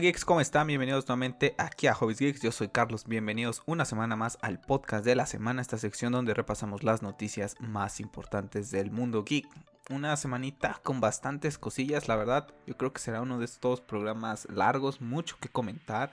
[0.00, 0.66] Geeks, ¿cómo están?
[0.66, 2.42] Bienvenidos nuevamente aquí a Hobbies Geeks.
[2.42, 3.06] Yo soy Carlos.
[3.06, 7.56] Bienvenidos una semana más al podcast de la semana, esta sección donde repasamos las noticias
[7.60, 9.46] más importantes del mundo geek.
[9.88, 12.46] Una semanita con bastantes cosillas, la verdad.
[12.66, 16.12] Yo creo que será uno de estos programas largos, mucho que comentar.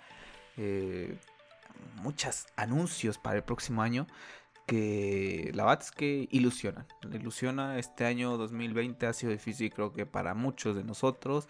[0.55, 1.17] Eh,
[1.95, 4.07] muchos anuncios para el próximo año
[4.65, 6.87] que la verdad es que ilusionan.
[7.11, 11.49] Ilusiona este año 2020 ha sido difícil creo que para muchos de nosotros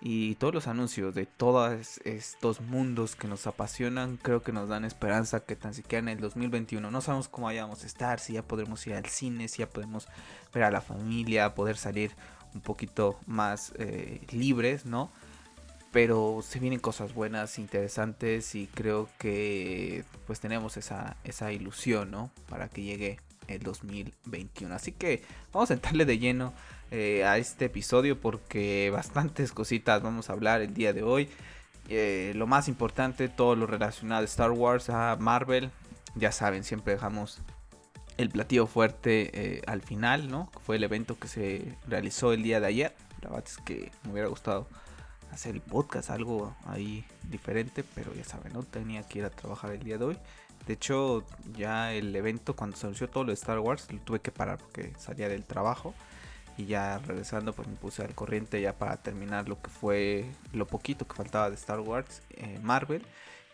[0.00, 4.84] y todos los anuncios de todos estos mundos que nos apasionan creo que nos dan
[4.84, 8.42] esperanza que tan siquiera en el 2021 no sabemos cómo vayamos a estar, si ya
[8.42, 10.08] podremos ir al cine, si ya podemos
[10.52, 12.12] ver a la familia, poder salir
[12.54, 15.10] un poquito más eh, libres, ¿no?
[15.92, 22.30] Pero se vienen cosas buenas, interesantes y creo que pues tenemos esa, esa ilusión, ¿no?
[22.48, 24.74] Para que llegue el 2021.
[24.74, 25.22] Así que
[25.52, 26.52] vamos a entrarle de lleno
[26.90, 31.28] eh, a este episodio porque bastantes cositas vamos a hablar el día de hoy.
[31.88, 35.70] Eh, lo más importante, todo lo relacionado a Star Wars, a Marvel.
[36.14, 37.40] Ya saben, siempre dejamos
[38.16, 40.50] el platillo fuerte eh, al final, ¿no?
[40.62, 42.94] Fue el evento que se realizó el día de ayer.
[43.22, 44.66] La verdad es que me hubiera gustado
[45.30, 49.72] hacer el podcast, algo ahí diferente, pero ya saben, no tenía que ir a trabajar
[49.72, 50.18] el día de hoy.
[50.66, 51.24] De hecho,
[51.56, 54.58] ya el evento, cuando se anunció todo lo de Star Wars, lo tuve que parar
[54.58, 55.94] porque salía del trabajo.
[56.56, 60.66] Y ya regresando, pues me puse al corriente ya para terminar lo que fue lo
[60.66, 63.04] poquito que faltaba de Star Wars, eh, Marvel.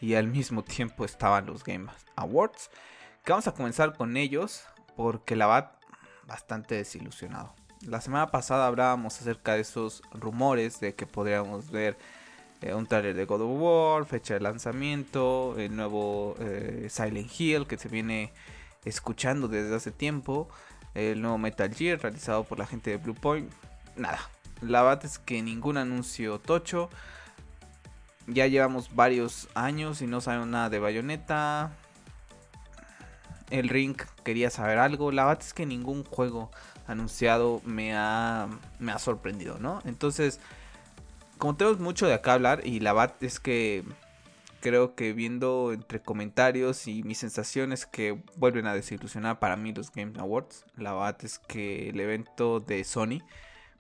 [0.01, 2.71] Y al mismo tiempo estaban los Game Awards.
[3.25, 4.65] Que vamos a comenzar con ellos
[4.97, 5.79] porque la va
[6.27, 7.55] bastante desilusionado.
[7.87, 11.97] La semana pasada hablábamos acerca de esos rumores de que podríamos ver
[12.61, 17.67] eh, un trailer de God of War, fecha de lanzamiento, el nuevo eh, Silent Hill
[17.67, 18.33] que se viene
[18.85, 20.49] escuchando desde hace tiempo
[20.95, 23.51] el nuevo Metal Gear realizado por la gente de Bluepoint.
[23.97, 24.21] Nada,
[24.61, 26.91] la verdad es que ningún anuncio tocho.
[28.27, 31.73] Ya llevamos varios años y no sabemos nada de Bayonetta.
[33.51, 35.11] El Ring quería saber algo.
[35.13, 36.51] La verdad es que ningún juego
[36.87, 39.81] anunciado me ha, me ha sorprendido, ¿no?
[39.85, 40.41] Entonces,
[41.39, 43.85] como tenemos mucho de acá hablar y la verdad es que
[44.63, 49.93] creo que viendo entre comentarios y mis sensaciones que vuelven a desilusionar para mí los
[49.93, 50.65] Game Awards.
[50.77, 53.19] La verdad es que el evento de Sony,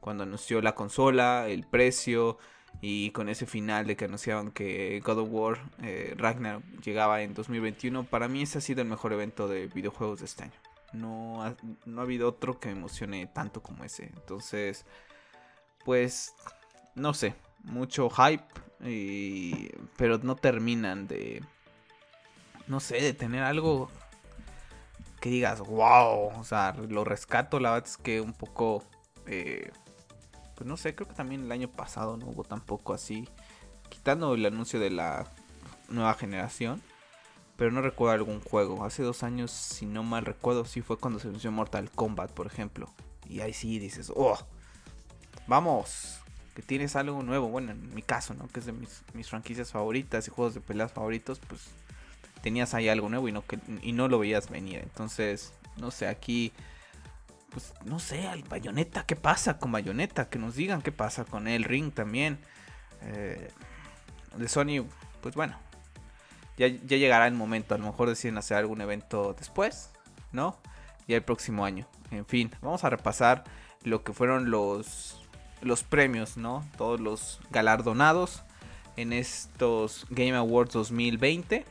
[0.00, 2.36] cuando anunció la consola, el precio
[2.82, 7.32] y con ese final de que anunciaban que God of War eh, Ragnar llegaba en
[7.32, 10.52] 2021, para mí ese ha sido el mejor evento de videojuegos de este año.
[10.92, 11.56] No
[11.86, 14.06] no ha habido otro que me emocione tanto como ese.
[14.14, 14.84] Entonces,
[15.84, 16.34] pues,
[16.94, 17.34] no sé,
[17.64, 18.44] mucho hype
[19.96, 21.42] pero no terminan de,
[22.66, 23.90] no sé, de tener algo
[25.20, 28.82] que digas, wow, o sea, lo rescato, la verdad es que un poco,
[29.26, 29.70] eh,
[30.56, 33.28] pues no sé, creo que también el año pasado no hubo tampoco así,
[33.88, 35.26] quitando el anuncio de la
[35.88, 36.82] nueva generación,
[37.56, 41.20] pero no recuerdo algún juego, hace dos años, si no mal recuerdo, sí fue cuando
[41.20, 42.92] se anunció Mortal Kombat, por ejemplo,
[43.28, 44.36] y ahí sí dices, oh,
[45.46, 46.21] vamos,
[46.54, 48.46] que tienes algo nuevo, bueno, en mi caso, ¿no?
[48.48, 51.62] Que es de mis, franquicias favoritas y juegos de peleas favoritos, pues
[52.42, 54.80] tenías ahí algo nuevo y no, que, y no lo veías venir.
[54.82, 56.52] Entonces, no sé, aquí,
[57.50, 60.28] pues no sé, al Bayonetta, ¿qué pasa con Bayonetta?
[60.28, 62.38] Que nos digan qué pasa con el Ring también.
[63.02, 63.50] Eh,
[64.36, 64.86] de Sony,
[65.20, 65.56] pues bueno,
[66.56, 69.90] ya, ya llegará el momento, a lo mejor deciden hacer algún evento después,
[70.32, 70.58] ¿no?
[71.06, 71.86] Y el próximo año.
[72.10, 73.44] En fin, vamos a repasar
[73.84, 75.21] lo que fueron los
[75.62, 76.66] los premios, ¿no?
[76.76, 78.42] Todos los galardonados
[78.96, 81.64] en estos Game Awards 2020.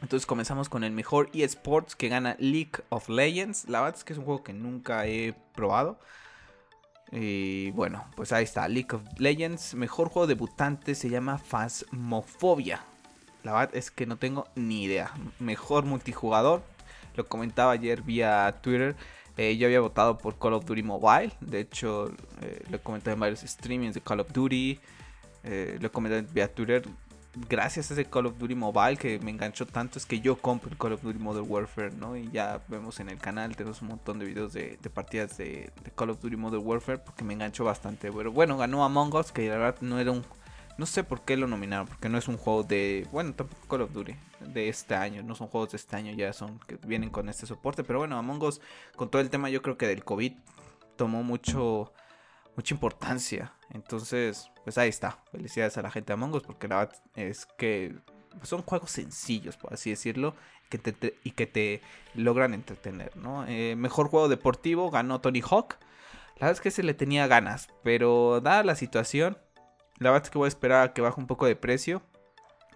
[0.00, 3.68] Entonces comenzamos con el mejor eSports que gana League of Legends.
[3.68, 5.98] La verdad es que es un juego que nunca he probado.
[7.10, 9.74] Y bueno, pues ahí está, League of Legends.
[9.74, 12.84] Mejor juego debutante se llama Phasmophobia.
[13.44, 15.12] La verdad es que no tengo ni idea.
[15.38, 16.62] Mejor multijugador.
[17.14, 18.96] Lo comentaba ayer vía Twitter.
[19.36, 21.32] Eh, yo había votado por Call of Duty Mobile.
[21.40, 22.10] De hecho,
[22.40, 24.78] eh, lo comenté en varios streamings de Call of Duty.
[25.42, 26.84] Eh, lo comenté vía Twitter.
[27.48, 30.70] Gracias a ese Call of Duty Mobile que me enganchó tanto es que yo compro
[30.70, 32.16] el Call of Duty Modern Warfare, ¿no?
[32.16, 35.90] Y ya vemos en el canal, tenemos un montón de videos de, partidas de, de,
[35.96, 38.12] Call of Duty Modern Warfare porque me enganchó bastante.
[38.12, 40.24] Pero bueno, ganó Among Us, que la verdad no era un
[40.76, 43.06] no sé por qué lo nominaron, porque no es un juego de.
[43.12, 45.22] Bueno, tampoco Call of Duty de este año.
[45.22, 47.84] No son juegos de este año, ya son que vienen con este soporte.
[47.84, 48.60] Pero bueno, Among Us,
[48.96, 50.32] con todo el tema, yo creo que del COVID,
[50.96, 51.92] tomó mucho.
[52.56, 53.52] Mucha importancia.
[53.70, 55.18] Entonces, pues ahí está.
[55.32, 57.96] Felicidades a la gente de Among Us, porque la verdad es que
[58.42, 60.34] son juegos sencillos, por así decirlo.
[60.70, 61.82] Que te, y que te
[62.14, 63.44] logran entretener, ¿no?
[63.46, 65.76] Eh, mejor juego deportivo ganó Tony Hawk.
[66.36, 69.38] La verdad es que se le tenía ganas, pero dada la situación,
[69.98, 72.02] La verdad es que voy a esperar a que baje un poco de precio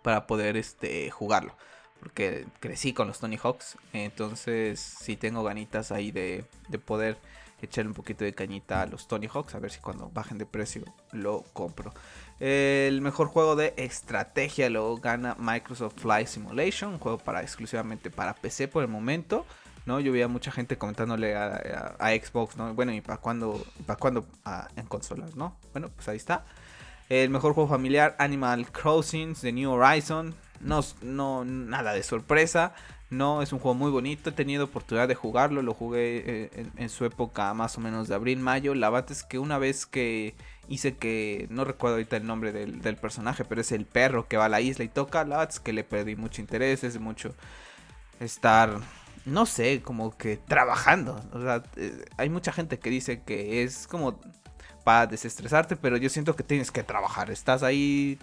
[0.03, 1.55] para poder este, jugarlo.
[2.01, 3.77] Porque crecí con los Tony Hawks.
[3.93, 7.19] Entonces sí tengo ganitas ahí de, de poder
[7.61, 9.55] echarle un poquito de cañita a los Tony Hawks.
[9.55, 11.93] A ver si cuando bajen de precio lo compro.
[12.39, 16.95] El mejor juego de estrategia lo gana Microsoft Flight Simulation.
[16.95, 19.45] Un juego para exclusivamente para PC por el momento.
[19.87, 19.99] ¿no?
[20.01, 22.75] Yo veía mucha gente comentándole a, Xbox, ¿no?
[22.75, 24.27] Bueno, ¿y para cuándo, para cuándo
[24.77, 25.57] en consolas, no?
[25.73, 26.45] Bueno, pues ahí está.
[27.09, 30.35] El mejor juego familiar, Animal Crossing, The New Horizon.
[30.61, 32.75] No, no, nada de sorpresa.
[33.11, 34.29] No, es un juego muy bonito.
[34.29, 35.63] He tenido oportunidad de jugarlo.
[35.63, 38.75] Lo jugué eh, en, su época más o menos de abril, mayo.
[38.75, 40.35] La verdad es que una vez que
[40.69, 41.47] hice que.
[41.49, 44.51] No recuerdo ahorita el nombre del, del, personaje, pero es el perro que va a
[44.51, 45.25] la isla y toca.
[45.25, 46.85] La verdad es que le perdí mucho interés.
[46.85, 47.35] Es mucho
[48.21, 48.81] estar
[49.25, 51.21] no sé, como que trabajando.
[51.33, 54.21] O sea, eh, hay mucha gente que dice que es como
[54.89, 57.31] para desestresarte, pero yo siento que tienes que trabajar.
[57.31, 58.19] Estás ahí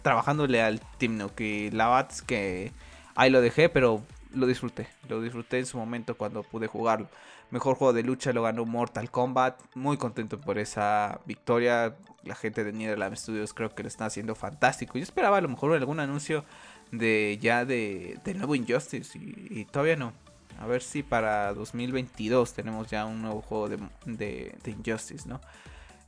[0.00, 2.72] trabajándole al Team que la Bats que
[3.14, 4.02] ahí lo dejé, pero
[4.32, 4.88] lo disfruté.
[5.10, 7.10] Lo disfruté en su momento cuando pude jugarlo.
[7.50, 9.60] Mejor juego de lucha lo ganó Mortal Kombat.
[9.74, 11.94] Muy contento por esa victoria.
[12.22, 14.96] La gente de Netherlands Studios creo que lo está haciendo fantástico.
[14.96, 16.42] Yo esperaba a lo mejor algún anuncio
[16.90, 20.14] de ya de, nuevo Injustice y todavía no.
[20.58, 25.38] A ver si para 2022 tenemos ya un nuevo juego de, Injustice, ¿no?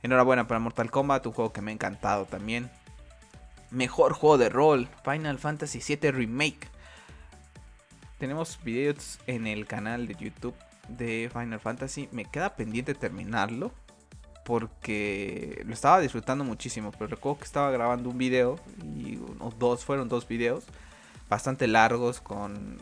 [0.03, 2.69] Enhorabuena para Mortal Kombat, un juego que me ha encantado también.
[3.69, 6.67] Mejor juego de rol, Final Fantasy VII Remake.
[8.17, 10.55] Tenemos videos en el canal de YouTube
[10.87, 12.09] de Final Fantasy.
[12.11, 13.71] Me queda pendiente terminarlo.
[14.43, 16.91] Porque lo estaba disfrutando muchísimo.
[16.91, 18.59] Pero recuerdo que estaba grabando un video.
[18.83, 19.19] Y
[19.57, 20.65] dos, fueron dos videos.
[21.29, 22.77] Bastante largos con,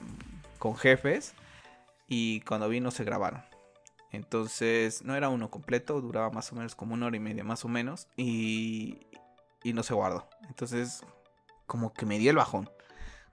[0.57, 1.36] con jefes
[2.10, 3.49] y cuando vino se grabaron.
[4.11, 7.63] Entonces no era uno completo, duraba más o menos como una hora y media más
[7.65, 9.07] o menos y,
[9.63, 10.27] y no se guardó.
[10.47, 11.03] Entonces
[11.67, 12.69] como que me dio el bajón.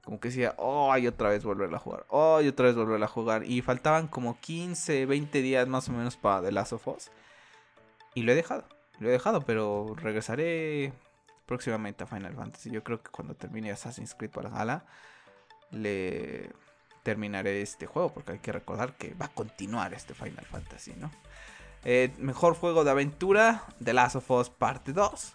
[0.04, 3.02] Como que decía, oh, hay otra vez volver a jugar, oh, hay otra vez volver
[3.02, 3.44] a jugar.
[3.44, 7.10] Y faltaban como 15, 20 días más o menos para The Last of Us.
[8.14, 8.64] Y lo he dejado,
[9.00, 10.92] lo he dejado, pero regresaré
[11.46, 12.70] próximamente a Final Fantasy.
[12.70, 14.84] Yo creo que cuando termine Assassin's Creed Valhalla,
[15.72, 16.52] le
[17.06, 21.12] terminaré este juego, porque hay que recordar que va a continuar este Final Fantasy, ¿no?
[21.84, 25.34] Eh, mejor juego de aventura, The Last of Us Parte 2.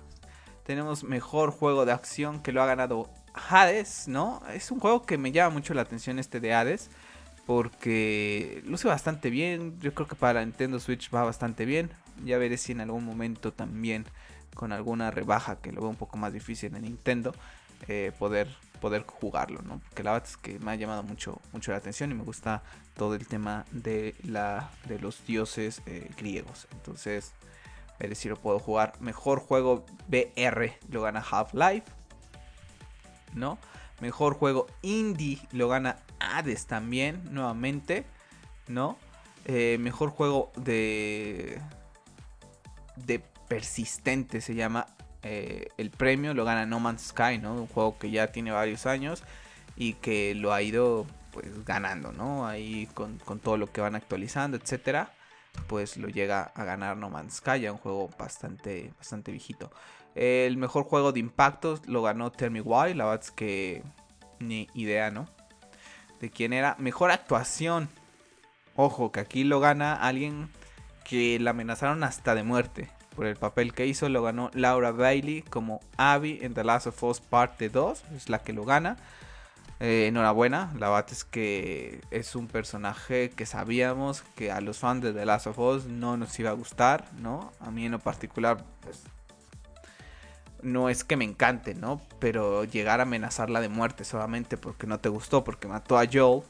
[0.65, 4.41] Tenemos mejor juego de acción que lo ha ganado Hades, ¿no?
[4.53, 6.89] Es un juego que me llama mucho la atención este de Hades.
[7.45, 9.79] Porque luce bastante bien.
[9.79, 11.89] Yo creo que para Nintendo Switch va bastante bien.
[12.25, 14.05] Ya veré si en algún momento también
[14.55, 17.33] con alguna rebaja que lo veo un poco más difícil en Nintendo.
[17.87, 18.49] Eh, poder
[18.81, 19.79] poder jugarlo, ¿no?
[19.79, 22.63] Porque la verdad es que me ha llamado mucho, mucho la atención y me gusta
[22.95, 26.67] todo el tema de, la, de los dioses eh, griegos.
[26.73, 27.33] Entonces,
[27.93, 28.93] a ver si lo puedo jugar.
[28.99, 31.85] Mejor juego BR lo gana Half-Life,
[33.33, 33.57] ¿no?
[34.01, 38.05] Mejor juego indie lo gana Hades también, nuevamente,
[38.67, 38.97] ¿no?
[39.45, 41.61] Eh, mejor juego de,
[42.95, 44.87] de persistente se llama
[45.23, 47.53] eh, el premio lo gana No Man's Sky, ¿no?
[47.53, 49.23] Un juego que ya tiene varios años
[49.75, 52.47] y que lo ha ido pues ganando, ¿no?
[52.47, 55.13] Ahí con, todo lo que van actualizando, etcétera,
[55.67, 59.71] pues lo llega a ganar No Man's Sky, ya un juego bastante, bastante viejito.
[60.15, 63.83] El mejor juego de impacto lo ganó Tell Me Why, la verdad es que
[64.39, 65.27] ni idea, ¿no?
[66.19, 66.75] De quién era.
[66.79, 67.89] Mejor actuación.
[68.75, 70.49] Ojo, que aquí lo gana alguien
[71.05, 74.09] que la amenazaron hasta de muerte por el papel que hizo.
[74.09, 78.03] Lo ganó Laura Bailey como Abby en The Last of Us Parte 2.
[78.15, 78.97] Es la que lo gana.
[79.83, 85.01] Eh, enhorabuena, la verdad es que es un personaje que sabíamos que a los fans
[85.01, 87.51] de The Last of Us no nos iba a gustar, ¿no?
[87.59, 89.01] A mí en lo particular, pues,
[90.61, 91.99] no es que me encante, ¿no?
[92.19, 96.43] Pero llegar a amenazarla de muerte solamente porque no te gustó, porque mató a Joel,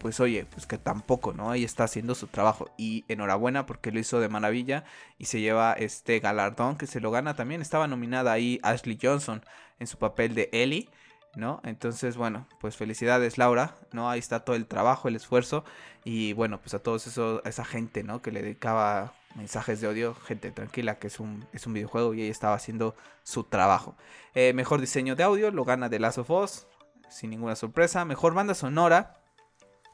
[0.00, 1.50] pues oye, pues que tampoco, ¿no?
[1.50, 2.70] Ahí está haciendo su trabajo.
[2.78, 4.84] Y enhorabuena porque lo hizo de maravilla
[5.18, 7.60] y se lleva este galardón que se lo gana también.
[7.60, 9.44] Estaba nominada ahí Ashley Johnson
[9.78, 10.88] en su papel de Ellie,
[11.36, 11.60] ¿no?
[11.64, 14.08] Entonces, bueno, pues felicidades Laura, ¿no?
[14.08, 15.64] Ahí está todo el trabajo, el esfuerzo
[16.02, 18.22] y bueno, pues a todos eso, a esa gente, ¿no?
[18.22, 22.22] Que le dedicaba mensajes de odio, gente tranquila, que es un, es un videojuego y
[22.22, 23.96] ella estaba haciendo su trabajo.
[24.34, 26.66] Eh, mejor diseño de audio lo gana The Last of Us,
[27.10, 28.06] sin ninguna sorpresa.
[28.06, 29.19] Mejor banda sonora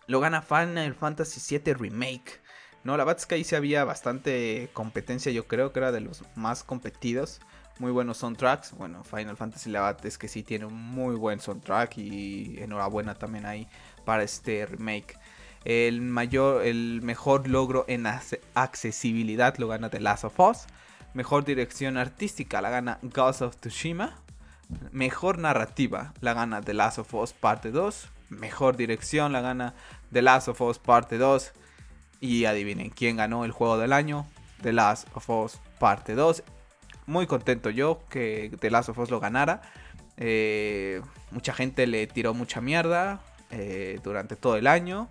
[0.07, 2.41] lo gana Final Fantasy VII Remake.
[2.85, 6.01] No, la verdad es que ahí sí había bastante competencia, yo creo que era de
[6.01, 7.41] los más competidos.
[7.79, 8.73] Muy buenos soundtracks.
[8.73, 13.15] Bueno, Final Fantasy la verdad es que sí tiene un muy buen soundtrack y enhorabuena
[13.17, 13.69] también ahí
[14.05, 15.19] para este remake.
[15.65, 20.67] El mayor, el mejor logro en accesibilidad lo gana The Last of Us.
[21.13, 24.17] Mejor dirección artística la gana Ghost of Tsushima.
[24.93, 28.09] Mejor narrativa la gana The Last of Us Parte 2.
[28.31, 29.75] Mejor dirección la gana
[30.17, 31.53] The Last of Us Parte 2.
[32.21, 34.27] Y adivinen quién ganó el juego del año.
[34.63, 36.43] The Last of Us Parte 2.
[37.05, 39.61] Muy contento yo que The Last of Us lo ganara.
[40.17, 43.21] Eh, mucha gente le tiró mucha mierda
[43.51, 45.11] eh, durante todo el año.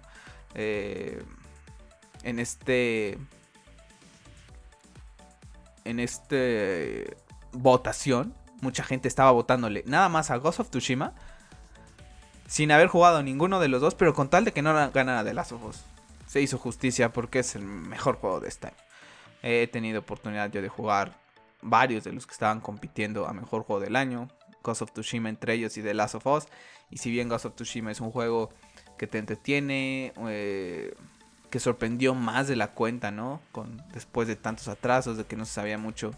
[0.55, 1.21] Eh,
[2.24, 3.19] en este.
[5.83, 7.15] En este.
[7.51, 8.33] Votación.
[8.62, 11.13] Mucha gente estaba votándole nada más a Ghost of Tsushima.
[12.48, 15.34] Sin haber jugado ninguno de los dos, pero con tal de que no ganara de
[15.34, 15.84] Last of Us.
[16.28, 18.78] Se hizo justicia porque es el mejor juego de este año.
[19.42, 21.14] He tenido oportunidad yo de jugar
[21.62, 24.30] varios de los que estaban compitiendo a mejor juego del año.
[24.64, 26.48] Ghost of Tsushima entre ellos y The Last of Us.
[26.90, 28.50] Y si bien Ghost of Tsushima es un juego
[28.98, 30.94] que te entretiene, eh,
[31.50, 33.42] que sorprendió más de la cuenta, ¿no?
[33.52, 36.12] Con, después de tantos atrasos, de que no se sabía mucho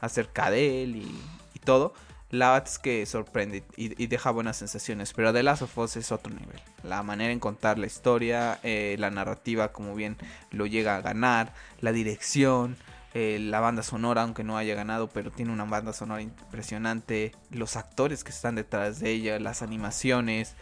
[0.00, 1.94] acerca de él y, todo.
[2.34, 5.12] La verdad es que sorprende y, deja buenas sensaciones.
[5.12, 6.60] Pero The Last of Us es otro nivel.
[6.82, 10.16] La manera en contar la historia, eh, la narrativa, como bien
[10.50, 12.76] lo llega a ganar, la dirección,
[13.14, 17.32] eh, la banda sonora, aunque no haya ganado, pero tiene una banda sonora impresionante.
[17.50, 20.56] Los actores que están detrás de ella, las animaciones.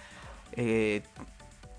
[0.52, 1.02] Eh,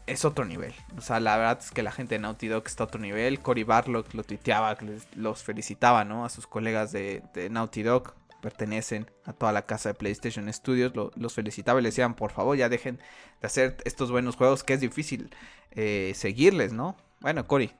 [0.07, 0.73] es otro nivel.
[0.97, 3.39] O sea, la verdad es que la gente de Naughty Dog está a otro nivel.
[3.39, 4.77] Cory Barlock lo tuiteaba,
[5.15, 6.25] los felicitaba, ¿no?
[6.25, 8.13] A sus colegas de, Naughty Dog.
[8.43, 10.91] Pertenecen a toda la casa de PlayStation Studios.
[11.15, 12.97] los felicitaba y les decían, por favor, ya dejen
[13.39, 15.33] de hacer estos buenos juegos que es difícil
[15.71, 16.97] eh, seguirles, ¿no?
[17.21, 17.71] Bueno, Cory,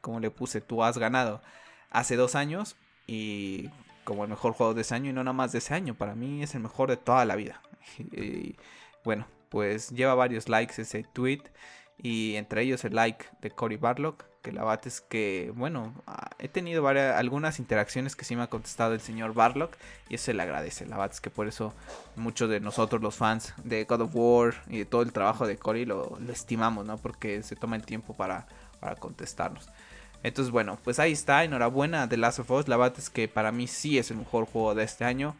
[0.00, 1.40] como le puse, tú has ganado
[1.90, 2.74] hace dos años
[3.06, 3.70] y
[4.02, 5.94] como el mejor juego de ese año y no nada más de ese año.
[5.94, 7.62] Para mí es el mejor de toda la vida.
[9.04, 11.42] bueno, pues lleva varios likes ese tweet
[11.96, 16.30] y entre ellos el like de Cory Barlock, que la verdad es que, bueno, ah,
[16.38, 19.76] he tenido varias, algunas interacciones que sí me ha contestado el señor Barlock
[20.08, 21.74] y eso se le agradece, la verdad es que por eso
[22.16, 25.56] muchos de nosotros los fans de God of War y de todo el trabajo de
[25.56, 26.98] Cory lo, estimamos, ¿no?
[26.98, 28.46] Porque se toma el tiempo para,
[28.80, 29.68] para contestarnos.
[30.22, 31.44] Entonces, bueno, pues ahí está.
[31.44, 32.68] Enhorabuena de Last of Us.
[32.68, 35.36] La verdad es que para mí sí es el mejor juego de este año.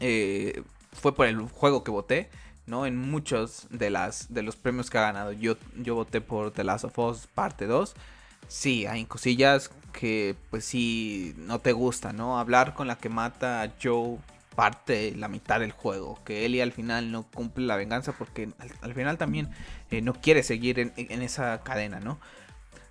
[0.00, 2.30] Eh, fue por el juego que voté.
[2.66, 2.86] ¿No?
[2.86, 5.32] En muchos de, las, de los premios que ha ganado.
[5.32, 7.94] Yo, yo voté por The Last of Us parte 2.
[8.48, 12.38] Sí, hay cosillas que pues sí no te gustan, ¿no?
[12.38, 14.18] Hablar con la que mata a Joe
[14.54, 16.18] parte la mitad del juego.
[16.24, 18.50] Que Ellie al final no cumple la venganza porque
[18.82, 19.50] al, final también
[19.90, 22.18] eh, no quiere seguir en, esa cadena, ¿no?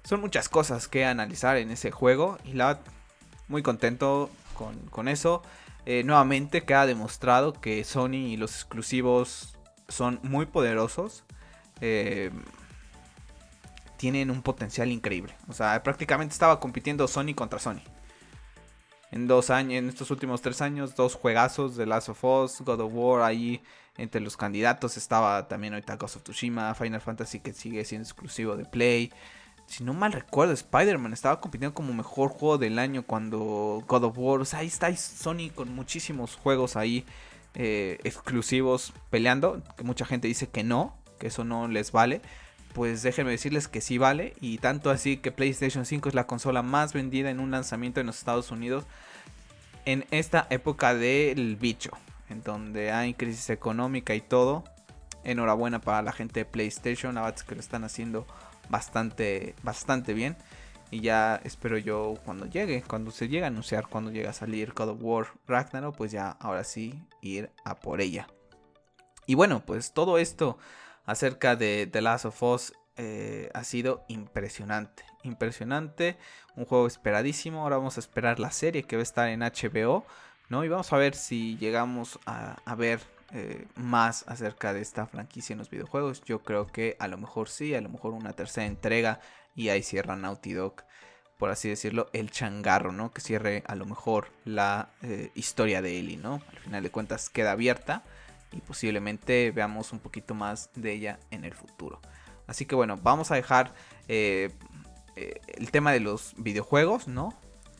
[0.03, 2.79] Son muchas cosas que analizar en ese juego y la
[3.47, 4.29] muy contento
[4.91, 5.43] con, eso.
[5.85, 9.58] Eh, nuevamente queda demostrado que Sony y los exclusivos
[9.89, 11.25] son muy poderosos.
[11.81, 12.31] Eh,
[13.97, 15.35] tienen un potencial increíble.
[15.49, 17.81] O sea, prácticamente estaba compitiendo Sony contra Sony.
[19.11, 22.79] En dos años, en estos últimos tres años, dos juegazos de Last of Us, God
[22.79, 23.61] of War, ahí
[23.97, 28.55] entre los candidatos estaba también ahorita Ghost of Tsushima, Final Fantasy que sigue siendo exclusivo
[28.55, 29.11] de Play.
[29.65, 34.17] Si no mal recuerdo, Spider-Man estaba compitiendo como mejor juego del año cuando God of
[34.17, 34.39] War.
[34.39, 37.05] O sea, ahí está Sony con muchísimos juegos ahí
[37.55, 42.21] eh, exclusivos peleando, que mucha gente dice que no, que eso no les vale,
[42.73, 46.61] pues déjenme decirles que sí vale, y tanto así que PlayStation 5 es la consola
[46.61, 48.85] más vendida en un lanzamiento en los Estados Unidos
[49.85, 51.91] en esta época del bicho,
[52.29, 54.63] en donde hay crisis económica y todo.
[55.23, 58.25] Enhorabuena para la gente de PlayStation, la que lo están haciendo
[58.69, 60.37] bastante, bastante bien.
[60.91, 64.73] Y ya espero yo cuando llegue, cuando se llegue a anunciar, cuando llegue a salir
[64.73, 68.27] God of War Ragnarok, pues ya ahora sí ir a por ella.
[69.27, 70.57] Y bueno, pues todo esto
[71.05, 75.05] acerca de The Last of Us eh, ha sido impresionante.
[75.23, 76.17] Impresionante,
[76.55, 77.61] un juego esperadísimo.
[77.61, 80.05] Ahora vamos a esperar la serie que va a estar en HBO,
[80.49, 80.63] ¿no?
[80.63, 82.99] Y vamos a ver si llegamos a, ver
[83.31, 86.23] eh, más acerca de esta franquicia en los videojuegos.
[86.23, 89.21] Yo creo que a lo mejor sí, a lo mejor una tercera entrega
[89.55, 90.83] y ahí cierra Naughty Dog,
[91.37, 93.11] por así decirlo, el changarro, ¿no?
[93.11, 96.41] Que cierre a lo mejor la eh, historia de Ellie, ¿no?
[96.51, 98.03] Al final de cuentas queda abierta
[98.51, 102.01] y posiblemente veamos un poquito más de ella en el futuro.
[102.47, 103.73] Así que bueno, vamos a dejar
[104.07, 104.49] eh,
[105.15, 107.33] eh, el tema de los videojuegos, ¿no?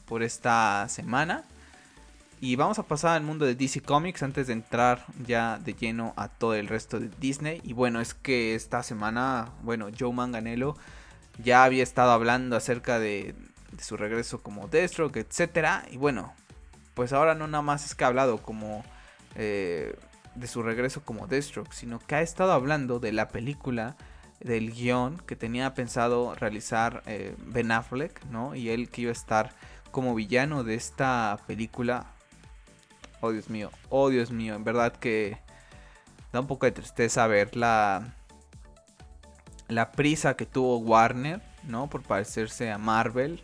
[0.05, 1.43] Por esta semana.
[2.41, 6.13] Y vamos a pasar al mundo de DC Comics antes de entrar ya de lleno
[6.15, 7.61] a todo el resto de Disney.
[7.63, 10.77] Y bueno, es que esta semana, bueno, Joe Manganello
[11.41, 13.35] ya había estado hablando acerca de,
[13.79, 15.85] su regreso como Deathstroke, etc.
[15.91, 16.33] Y bueno,
[16.93, 18.83] pues ahora no nada más es que ha hablado como
[19.35, 19.95] eh,
[20.35, 23.95] de su regreso como Deathstroke, sino que ha estado hablando de la película,
[24.41, 28.55] del guion que tenía pensado realizar eh, Ben Affleck, ¿no?
[28.55, 29.51] Y él que iba a estar
[29.91, 32.13] como villano de esta película.
[33.21, 35.37] Oh Dios mío, oh Dios mío, en verdad que
[36.31, 38.13] da un poco de tristeza ver la,
[39.69, 41.89] la prisa que tuvo Warner, ¿no?
[41.89, 43.41] Por parecerse a Marvel.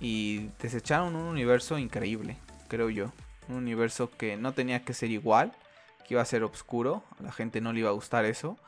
[0.00, 2.36] Y desecharon un universo increíble,
[2.68, 3.12] creo yo.
[3.48, 5.52] Un universo que no tenía que ser igual,
[6.06, 8.58] que iba a ser oscuro, a la gente no le iba a gustar eso,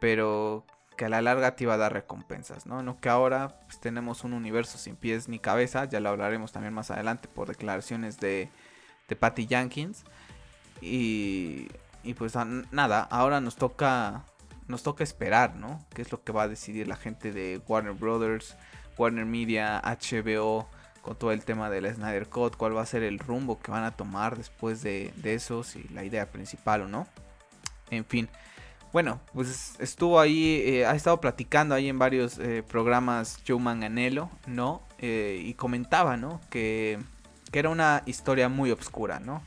[0.00, 0.64] pero
[0.96, 2.82] que a la larga te iba a dar recompensas, ¿no?
[2.82, 6.72] No que ahora pues, tenemos un universo sin pies ni cabeza, ya lo hablaremos también
[6.72, 8.48] más adelante por declaraciones de,
[9.08, 10.04] de Patty Jenkins.
[10.80, 11.68] Y,
[12.02, 12.34] y pues
[12.70, 14.24] nada, ahora nos toca
[14.68, 15.84] nos toca esperar, ¿no?
[15.94, 18.56] ¿Qué es lo que va a decidir la gente de Warner Brothers,
[18.96, 20.68] Warner Media, HBO,
[21.02, 23.70] con todo el tema de la Snyder Cut, cuál va a ser el rumbo que
[23.70, 27.06] van a tomar después de, de eso, si la idea principal o no.
[27.90, 28.28] En fin,
[28.94, 34.30] bueno, pues estuvo ahí, eh, ha estado platicando ahí en varios eh, programas Joe Manganello,
[34.46, 34.82] ¿no?
[35.00, 36.40] Eh, y comentaba, ¿no?
[36.48, 37.00] Que,
[37.50, 39.42] que, era una historia muy oscura, ¿no?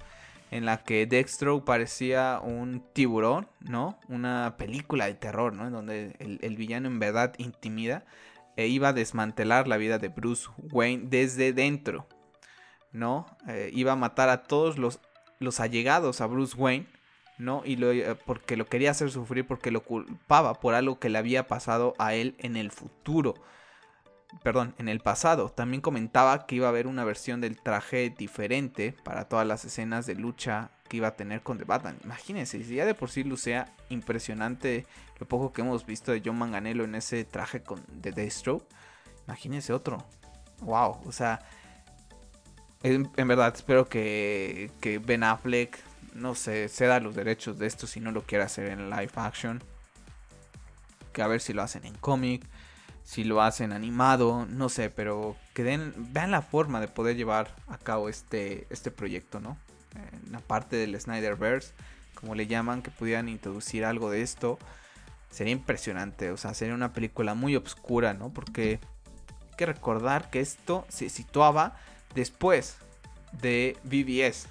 [0.49, 3.99] En la que Dextro parecía un tiburón, ¿no?
[4.07, 5.67] Una película de terror, ¿no?
[5.67, 8.05] En donde el, villano en verdad intimida
[8.55, 12.07] e iba a desmantelar la vida de Bruce Wayne desde dentro,
[12.91, 13.27] ¿no?
[13.71, 14.99] iba a matar a todos los,
[15.39, 16.87] los allegados a Bruce Wayne
[17.37, 17.61] ¿no?
[17.65, 21.17] Y lo, eh, porque lo quería hacer sufrir, porque lo culpaba por algo que le
[21.17, 23.35] había pasado a él en el futuro.
[24.43, 25.49] Perdón, en el pasado.
[25.49, 30.05] También comentaba que iba a haber una versión del traje diferente para todas las escenas
[30.05, 31.97] de lucha que iba a tener con The Batman.
[32.03, 34.85] Imagínense, si ya de por sí lucea impresionante
[35.19, 38.65] lo poco que hemos visto de John Manganello en ese traje con, de Deathstroke.
[39.25, 40.05] Imagínense otro.
[40.61, 41.39] Wow, o sea,
[42.83, 45.77] en, verdad espero que, que Ben Affleck
[46.17, 49.63] no sé, ceda los derechos de esto si no lo quiere hacer en live action.
[51.13, 52.45] Que a ver si lo hacen en cómic,
[53.07, 57.55] si lo hacen animado, no sé, pero que den, vean la forma de poder llevar
[57.69, 59.57] a cabo este, este proyecto, ¿no?
[59.95, 61.71] En la parte del Snyderverse,
[62.15, 64.59] como le llaman, que pudieran introducir algo de esto,
[65.31, 68.29] sería impresionante, o sea, sería una película muy oscura, ¿no?
[68.29, 68.81] Porque
[69.51, 71.77] hay que recordar que esto se situaba
[72.13, 72.75] después
[73.41, 74.49] de BBS,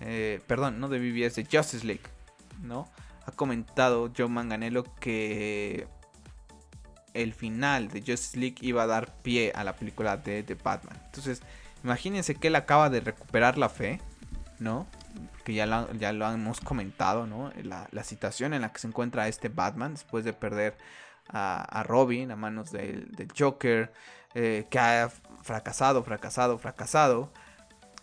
[0.00, 2.02] eh, perdón, no de BBS, de Justice League,
[2.62, 2.90] ¿no?
[3.26, 5.86] Ha comentado Joe Manganello que
[7.14, 10.96] el final de Justice League iba a dar pie a la película de, The Batman.
[11.06, 11.42] Entonces,
[11.84, 14.00] imagínense que él acaba de recuperar la fe,
[14.58, 14.86] ¿no?
[15.44, 17.52] Que ya lo, ya lo hemos comentado, ¿no?
[17.62, 20.76] La, situación en la que se encuentra este Batman después de perder
[21.28, 23.92] a, Robin a manos del, Joker,
[24.34, 25.10] eh, que ha
[25.42, 27.32] fracasado, fracasado, fracasado.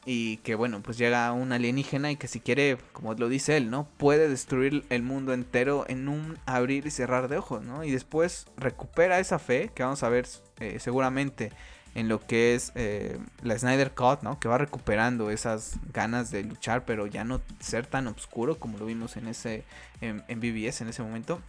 [0.08, 3.72] Y que bueno, pues llega un alienígena y que si quiere, como lo dice él,
[3.72, 3.88] ¿no?
[3.98, 7.84] Puede destruir el mundo entero en un abrir y cerrar de ojos, ¿no?
[7.84, 10.28] Y después recupera esa fe, que vamos a ver
[10.60, 11.52] eh, seguramente
[11.96, 14.38] en lo que es eh, la Snyder Cut, ¿no?
[14.40, 18.86] Que va recuperando esas ganas de luchar, pero ya no ser tan oscuro como lo
[18.86, 19.64] vimos en ese
[20.02, 21.42] en, BBS en ese momento.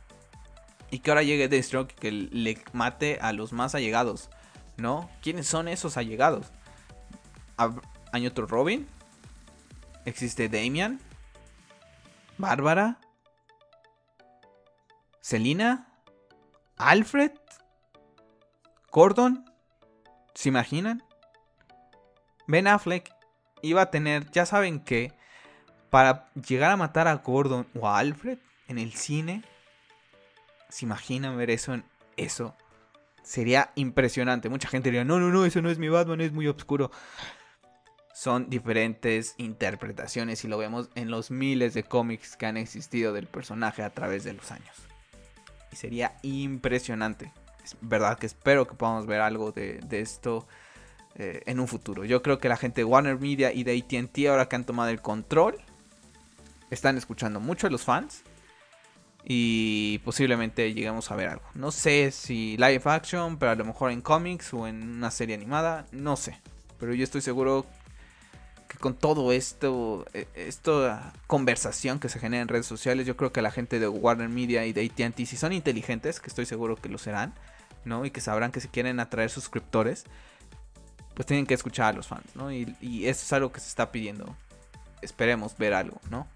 [0.91, 4.31] Y que ahora llegue Deathstroke que le mate a los más allegados,
[4.77, 5.11] ¿no?
[5.21, 6.47] ¿Quiénes son esos allegados?
[8.13, 8.87] Hay otro Robin.
[10.05, 11.01] Existe Damian.
[12.39, 12.99] Bárbara.
[15.21, 15.89] Selina.
[16.77, 17.33] Alfred.
[18.91, 19.45] Gordon.
[20.35, 21.03] ¿Se imaginan?
[22.47, 23.13] Ben Affleck
[23.63, 25.13] iba a tener, ya saben que,
[25.91, 28.39] para llegar a matar a Gordon o a Alfred
[28.69, 29.43] en el cine,
[30.69, 31.85] ¿se imaginan ver eso en
[32.17, 32.55] eso?
[33.23, 34.49] Sería impresionante.
[34.49, 36.91] Mucha gente diría, no, no, no, eso no es mi Batman, es muy oscuro
[38.17, 43.27] son diferentes interpretaciones y lo vemos en los miles de cómics que han existido del
[43.27, 44.75] personaje a través de los años.
[45.71, 47.31] Y sería impresionante.
[47.63, 50.47] Es verdad que espero que podamos ver algo de, esto
[51.17, 52.07] eh, en un futuro.
[52.07, 54.89] Yo creo que la gente de Warner Media y de ATT ahora que han tomado
[54.89, 55.59] el control,
[56.71, 58.23] están escuchando mucho a los fans.
[59.25, 61.45] Y posiblemente lleguemos a ver algo.
[61.53, 65.35] No sé si live action, pero a lo mejor en cómics o en una serie
[65.35, 65.85] animada.
[65.93, 66.41] No sé.
[66.79, 67.67] Pero yo estoy seguro
[68.81, 73.43] con todo esto, eh, esta conversación que se genera en redes sociales, yo creo que
[73.43, 76.89] la gente de Warner Media y de ATT, si son inteligentes, que estoy seguro que
[76.89, 77.35] lo serán,
[77.85, 78.05] ¿no?
[78.05, 80.05] Y que sabrán que si quieren atraer suscriptores,
[81.15, 82.53] pues tienen que escuchar a los fans, ¿no?
[82.53, 84.37] Y, eso es algo que se está pidiendo.
[85.01, 86.27] Esperemos ver algo, ¿no?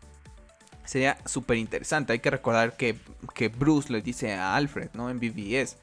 [0.84, 2.14] Sería súper interesante.
[2.14, 2.98] Hay que recordar que,
[3.34, 5.10] que Bruce le dice a Alfred, ¿no?
[5.10, 5.76] En BBS.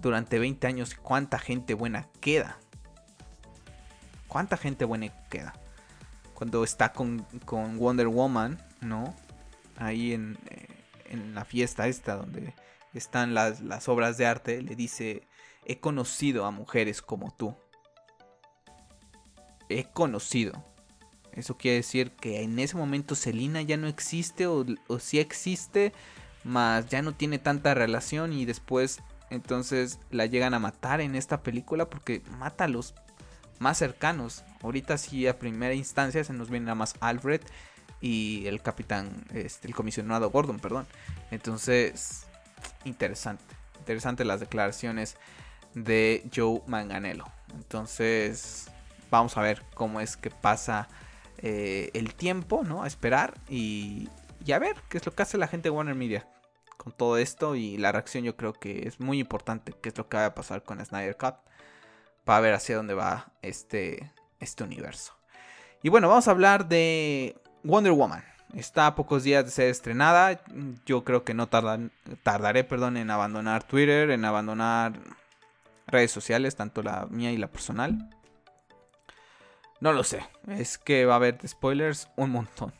[0.00, 2.59] Durante 20 años, ¿cuánta gente buena queda?
[4.30, 5.54] ¿Cuánta gente buena queda?
[6.34, 9.12] Cuando está con, Wonder Woman, ¿no?
[9.76, 10.68] Ahí en, eh,
[11.06, 12.54] en, la fiesta esta donde
[12.94, 15.26] están las, las obras de arte, le dice,
[15.66, 17.56] he conocido a mujeres como tú.
[19.68, 20.64] he conocido.
[21.32, 25.92] Eso quiere decir que en ese momento Selina ya no existe o, o sí existe,
[26.44, 31.42] más ya no tiene tanta relación y después entonces la llegan a matar en esta
[31.42, 32.94] película porque mata a los
[33.60, 34.42] más cercanos.
[34.62, 37.42] Ahorita sí a primera instancia se nos viene nada más Alfred
[38.00, 40.86] y el capitán, este, el comisionado Gordon, perdón.
[41.30, 42.26] Entonces,
[42.84, 43.44] interesante,
[43.78, 45.16] interesante las declaraciones
[45.74, 47.26] de Joe Manganello.
[47.54, 48.68] Entonces,
[49.10, 50.88] vamos a ver cómo es que pasa
[51.38, 52.82] eh, el tiempo, ¿no?
[52.82, 54.08] A esperar y,
[54.44, 56.26] y a ver qué es lo que hace la gente de Warner Media
[56.78, 60.08] con todo esto y la reacción yo creo que es muy importante qué es lo
[60.08, 61.34] que va a pasar con Snyder Cut
[62.24, 65.14] para ver hacia dónde va este, este universo.
[65.82, 68.24] Y bueno, vamos a hablar de Wonder Woman.
[68.54, 70.42] Está a pocos días de ser estrenada.
[70.84, 74.94] Yo creo que no tardaré perdón, en abandonar Twitter, en abandonar
[75.86, 78.10] redes sociales, tanto la mía y la personal.
[79.80, 80.22] No lo sé.
[80.48, 82.72] Es que va a haber spoilers un montón.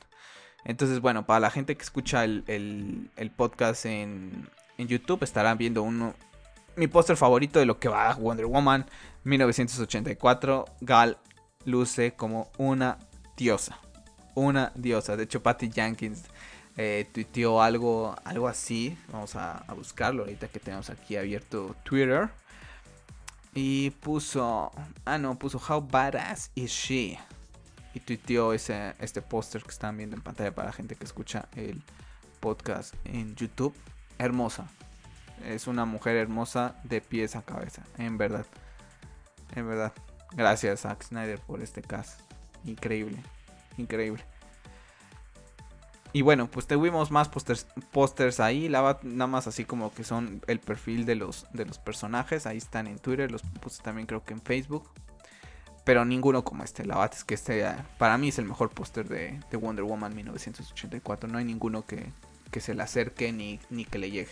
[0.65, 6.15] Entonces, bueno, para la gente que escucha el, podcast en, YouTube, estarán viendo uno,
[6.77, 8.87] mi póster favorito de lo que va Wonder Woman
[9.25, 10.65] 1984.
[10.81, 11.19] Gal
[11.65, 12.99] luce como una
[13.37, 13.79] diosa.
[14.35, 15.17] Una diosa.
[15.17, 16.25] De hecho, Patty Jenkins
[16.77, 18.97] eh, tuiteó algo, algo así.
[19.13, 22.31] Vamos a, buscarlo ahorita que tenemos aquí abierto Twitter.
[23.55, 24.71] Y puso.
[25.05, 27.19] Ah, no, puso How badass is she?
[27.95, 31.49] y tuiteó ese, este póster que están viendo en pantalla para la gente que escucha
[31.57, 31.83] el
[32.41, 33.75] podcast en YouTube.
[34.19, 34.69] Hermosa.
[35.45, 37.83] Es una mujer hermosa de pies a cabeza.
[37.99, 38.47] En verdad.
[39.55, 39.93] En verdad.
[40.33, 42.19] Gracias Zack Snyder por este caso.
[42.65, 43.19] Increíble.
[43.77, 44.25] Increíble.
[46.13, 48.69] Y bueno, pues tuvimos más pósters ahí.
[48.69, 52.47] nada más así como que son el perfil de los, de los personajes.
[52.47, 53.31] Ahí están en Twitter.
[53.31, 54.91] Los puse también creo que en Facebook
[55.85, 56.85] pero ninguno como este.
[56.85, 57.67] La verdad es que este
[57.99, 61.29] para mí es el mejor póster de, Wonder Woman 1984.
[61.29, 62.13] No hay ninguno que,
[62.61, 64.31] se le acerque ni, ni, que le llegue.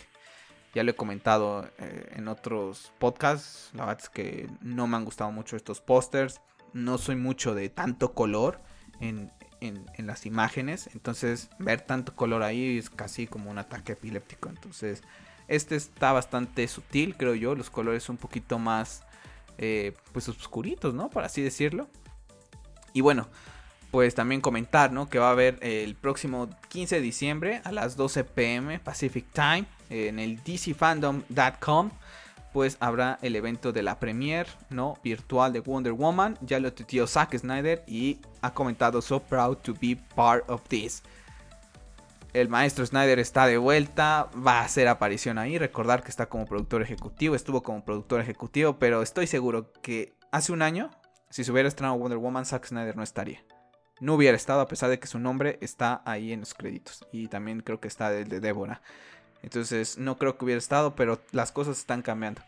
[0.73, 3.71] Ya lo he comentado eh, en otros podcasts.
[3.73, 6.41] La verdad es que no me han gustado mucho estos pósters.
[6.73, 8.61] No soy mucho de tanto color
[8.99, 10.89] en, en, las imágenes.
[10.93, 14.49] Entonces ver tanto color ahí es casi como un ataque epiléptico.
[14.49, 15.01] Entonces
[15.47, 17.55] este está bastante sutil, creo yo.
[17.55, 19.03] Los colores un poquito más
[19.57, 21.09] eh, pues oscuritos, ¿no?
[21.09, 21.89] Por así decirlo.
[22.93, 23.27] Y bueno,
[23.89, 25.09] pues también comentar, ¿no?
[25.09, 29.65] Que va a haber el próximo 15 de diciembre a las 12 pm Pacific Time
[29.89, 31.91] en el dcfandom.com.
[32.53, 34.97] Pues habrá el evento de la premiere, ¿no?
[35.03, 36.37] Virtual de Wonder Woman.
[36.41, 41.03] Ya lo tuiteó Zack Snyder y ha comentado So proud to be part of this.
[42.33, 45.57] El maestro Snyder está de vuelta, va a hacer aparición ahí.
[45.57, 50.51] Recordar que está como productor ejecutivo, estuvo como productor ejecutivo, pero estoy seguro que hace
[50.51, 50.91] un año,
[51.31, 53.43] si se hubiera estrenado Wonder Woman, Zack Snyder no estaría.
[53.99, 57.05] No hubiera estado, a pesar de que su nombre está ahí en los créditos.
[57.11, 58.81] Y también creo que está el de Débora.
[59.43, 62.41] Entonces, no creo que hubiera estado, pero las cosas están cambiando.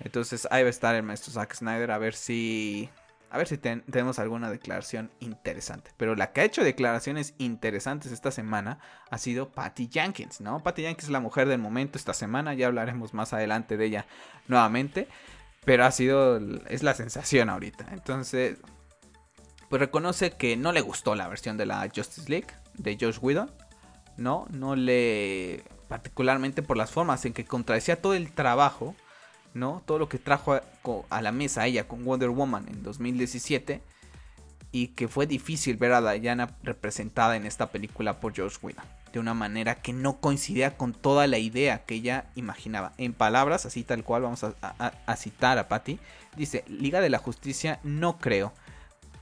[0.00, 2.90] Entonces, ahí va a estar el maestro Zack Snyder a ver si
[3.34, 5.90] a ver si tenemos alguna declaración interesante.
[5.96, 8.78] Pero la que ha hecho declaraciones interesantes esta semana
[9.10, 10.62] ha sido Patty Jenkins, ¿no?
[10.62, 14.06] Patty Jenkins es la mujer del momento esta semana, ya hablaremos más adelante de ella
[14.46, 15.08] nuevamente.
[15.64, 17.88] Pero ha sido, es la sensación ahorita.
[17.90, 18.58] Entonces,
[19.68, 23.50] pues reconoce que no le gustó la versión de la Justice League de Josh Whedon.
[24.16, 25.64] No, no le...
[25.88, 28.94] particularmente por las formas en que contradecía todo el trabajo
[29.54, 29.82] ¿no?
[29.86, 30.60] Todo lo que trajo
[31.08, 33.80] a, la mesa ella con Wonder Woman en 2017
[34.72, 39.20] y que fue difícil ver a Diana representada en esta película por Josh Whedon de
[39.20, 42.94] una manera que no coincidía con toda la idea que ella imaginaba.
[42.98, 46.00] En palabras, así tal cual, vamos a, a citar a Patty,
[46.36, 48.52] dice, Liga de la Justicia no creo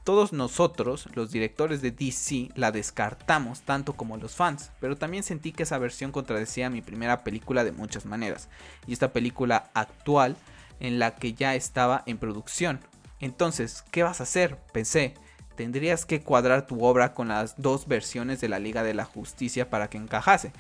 [0.05, 5.53] todos nosotros, los directores de DC, la descartamos tanto como los fans, pero también sentí
[5.53, 8.49] que esa versión contradecía mi primera película de muchas maneras,
[8.87, 10.37] y esta película actual
[10.81, 12.81] en la que ya estaba en producción.
[13.21, 14.59] Entonces, ¿qué vas a hacer?
[14.73, 15.15] Pensé,
[15.55, 19.71] tendrías que cuadrar tu obra con las dos versiones de la Liga de la Justicia
[19.71, 20.53] para que encajase.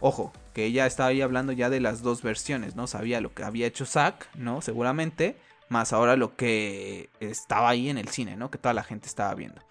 [0.00, 2.86] Ojo, que ella estaba ahí hablando ya de las dos versiones, ¿no?
[2.86, 4.62] Sabía lo que había hecho Zack, ¿no?
[4.62, 5.36] Seguramente
[5.68, 8.50] más ahora lo que estaba ahí en el cine, ¿no?
[8.50, 9.62] Que toda la gente estaba viendo.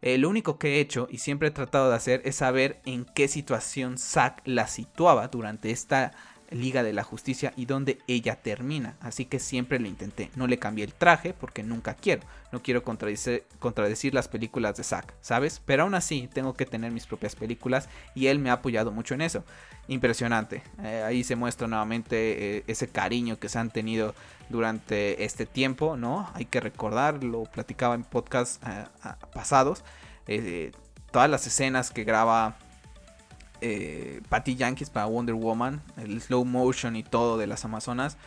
[0.00, 3.04] Eh, lo único que he hecho y siempre he tratado de hacer es saber en
[3.04, 6.12] qué situación Zack la situaba durante esta
[6.54, 8.96] Liga de la Justicia y donde ella termina.
[9.00, 10.30] Así que siempre le intenté.
[10.36, 12.22] No le cambié el traje porque nunca quiero.
[12.52, 15.60] No quiero contradecir, las películas de Zack, ¿sabes?
[15.64, 19.14] Pero aún así tengo que tener mis propias películas y él me ha apoyado mucho
[19.14, 19.44] en eso.
[19.88, 20.62] Impresionante.
[20.82, 24.14] Eh, ahí se muestra nuevamente eh, ese cariño que se han tenido
[24.48, 26.30] durante este tiempo, ¿no?
[26.34, 28.84] Hay que recordar, lo platicaba en podcasts eh,
[29.32, 29.82] pasados.
[31.10, 32.56] todas las escenas que graba
[33.62, 38.18] eh, Patty Yankees para Wonder Woman, el slow motion y todo de las Amazonas,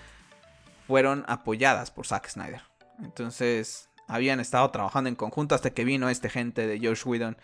[0.88, 2.62] fueron apoyadas por Zack Snyder.
[3.04, 7.38] Entonces, habían estado trabajando en conjunto hasta que vino este gente de Josh Whedon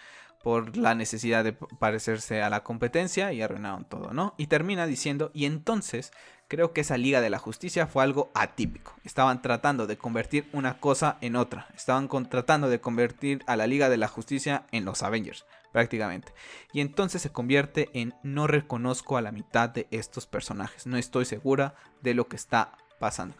[0.43, 4.33] por la necesidad de parecerse a la competencia y arruinaron todo, ¿no?
[4.37, 6.11] Y termina diciendo, y entonces
[6.51, 8.93] creo que esa Liga de la Justicia fue algo atípico.
[9.05, 11.69] Estaban tratando de convertir una cosa en otra.
[11.77, 16.33] Estaban tratando de convertir a la Liga de la Justicia en los Avengers prácticamente.
[16.73, 21.23] Y entonces se convierte en no reconozco a la mitad de estos personajes, no estoy
[21.23, 23.37] segura de lo que está pasando.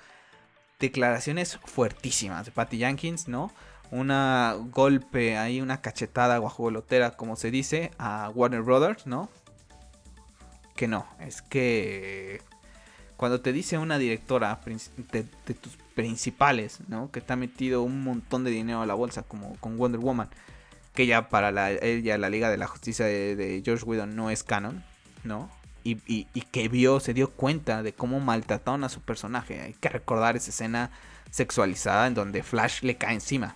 [0.80, 3.52] Declaraciones fuertísimas de Patty Jenkins, ¿no?
[3.92, 9.28] Una golpe ahí, una cachetada guajolotera, como se dice, a Warner Brothers, ¿no?
[10.78, 12.40] Que no, es que
[13.22, 14.60] cuando te dice una directora
[15.12, 17.12] de, tus principales, ¿no?
[17.12, 20.28] Que te ha metido un montón de dinero a la bolsa, como con Wonder Woman,
[20.96, 24.44] que ya para la, ella, la Liga de la Justicia de, George Whedon no es
[24.44, 24.84] canon,
[25.24, 25.52] ¿no?
[25.84, 29.62] Y, que vio, se dio cuenta de cómo maltrataron a su personaje.
[29.62, 30.90] Hay que recordar esa escena
[31.30, 33.56] sexualizada en donde Flash le cae encima.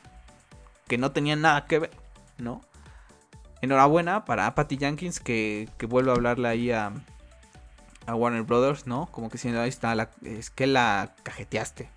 [0.88, 1.92] Que no tenía nada que ver,
[2.38, 2.62] ¿no?
[3.64, 6.94] Enhorabuena para Patty Jenkins que, que vuelve a hablarle ahí a,
[8.06, 9.08] a Warner Brothers, ¿no?
[9.12, 11.90] Como que siendo ahí está, la, es que la cajeteaste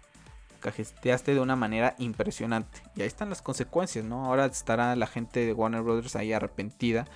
[0.58, 2.82] cajeteaste de una manera impresionante.
[2.96, 4.26] Y ahí están las consecuencias, ¿no?
[4.26, 7.06] Ahora estará la gente de Warner Brothers ahí arrepentida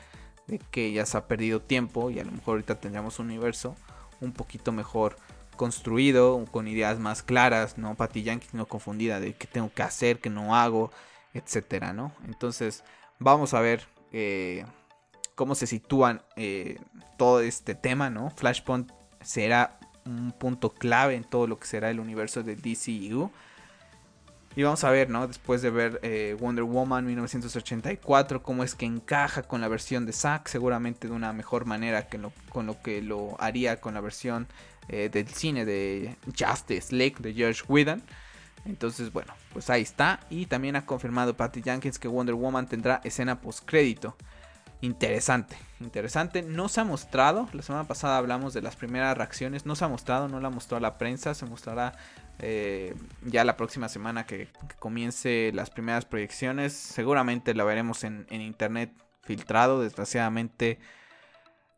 [0.46, 3.76] de que ya se ha perdido tiempo y a lo mejor ahorita tendríamos un universo
[4.20, 5.16] un poquito mejor
[5.56, 7.94] construido, con ideas más claras, ¿no?
[7.94, 10.90] Patty Yankees no confundida de qué tengo que hacer, qué no hago,
[11.34, 12.12] etcétera, ¿no?
[12.24, 12.84] Entonces,
[13.18, 14.64] vamos a ver eh,
[15.34, 16.78] cómo se sitúan eh,
[17.16, 18.30] todo este tema, ¿no?
[18.30, 18.90] Flashpoint
[19.22, 23.30] será un punto clave en todo lo que será el universo de DCU.
[24.54, 25.26] Y vamos a ver, ¿no?
[25.26, 30.12] Después de ver eh, Wonder Woman 1984, cómo es que encaja con la versión de
[30.12, 34.46] Zack, seguramente de una mejor manera que con lo que lo haría con la versión
[34.88, 38.02] eh, del cine de Justice League de George Whedon.
[38.66, 40.20] Entonces, bueno, pues ahí está.
[40.28, 44.16] Y también ha confirmado Patty Jenkins que Wonder Woman tendrá escena post crédito
[44.82, 46.42] interesante, interesante.
[46.42, 49.88] No se ha mostrado, la semana pasada hablamos de las primeras reacciones, no se ha
[49.88, 51.94] mostrado, no la mostró a la prensa, se mostrará
[52.40, 54.48] eh, ya la próxima semana que,
[54.80, 56.72] comience las primeras proyecciones.
[56.72, 58.92] Seguramente la veremos en, internet
[59.22, 60.80] filtrado, desgraciadamente.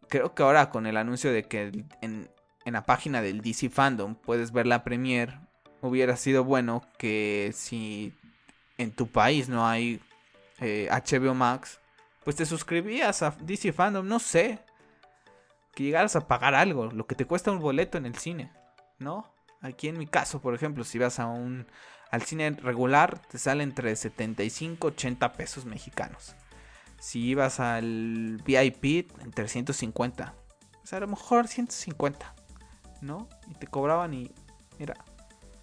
[0.08, 2.30] Creo que ahora con el anuncio de que en,
[2.64, 5.38] la página del DC Fandom puedes ver la premiere,
[5.82, 8.14] hubiera sido bueno que si
[8.78, 10.00] en tu país no hay
[10.58, 11.78] HBO eh, Max,
[12.24, 14.58] pues te suscribías a DC Fandom, no sé.
[15.74, 18.52] Que llegaras a pagar algo, lo que te cuesta un boleto en el cine,
[18.98, 19.34] ¿no?
[19.60, 21.66] Aquí en mi caso, por ejemplo, si vas a un
[22.10, 26.36] al cine regular, te sale entre 75 80 pesos mexicanos.
[27.00, 30.34] Si ibas al VIP, entre 150.
[30.82, 32.34] O sea, a lo mejor 150,
[33.00, 33.28] ¿no?
[33.48, 34.30] Y te cobraban y,
[34.78, 34.94] mira,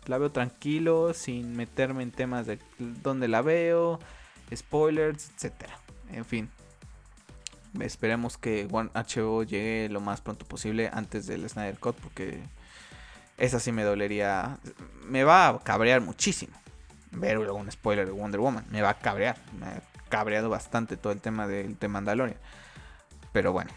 [0.08, 4.00] la veo tranquilo, sin meterme en temas de dónde la veo,
[4.54, 5.81] spoilers, etcétera.
[6.12, 6.50] En fin.
[7.80, 11.96] Esperemos que One HBO llegue lo más pronto posible antes del Snyder Cut.
[11.96, 12.42] Porque
[13.38, 14.58] esa sí me dolería.
[15.06, 16.54] Me va a cabrear muchísimo.
[17.12, 18.66] Ver un spoiler de Wonder Woman.
[18.70, 19.38] Me va a cabrear.
[19.60, 22.40] Me ha cabreado bastante todo el tema del de Mandalorian.
[23.32, 23.72] Pero bueno.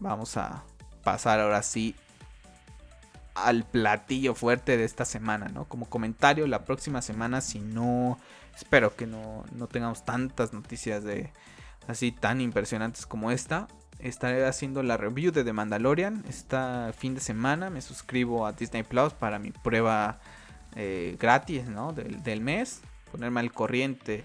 [0.00, 0.64] Vamos a
[1.02, 1.94] pasar ahora sí
[3.34, 5.64] al platillo fuerte de esta semana, ¿no?
[5.64, 8.18] Como comentario, la próxima semana, si no,
[8.56, 11.32] espero que no, no tengamos tantas noticias de
[11.88, 13.68] así tan impresionantes como esta.
[13.98, 17.70] Estaré haciendo la review de The Mandalorian esta fin de semana.
[17.70, 20.18] Me suscribo a Disney Plus para mi prueba
[20.74, 21.92] eh, gratis, ¿no?
[21.92, 22.82] Del, mes.
[23.10, 24.24] Ponerme al corriente.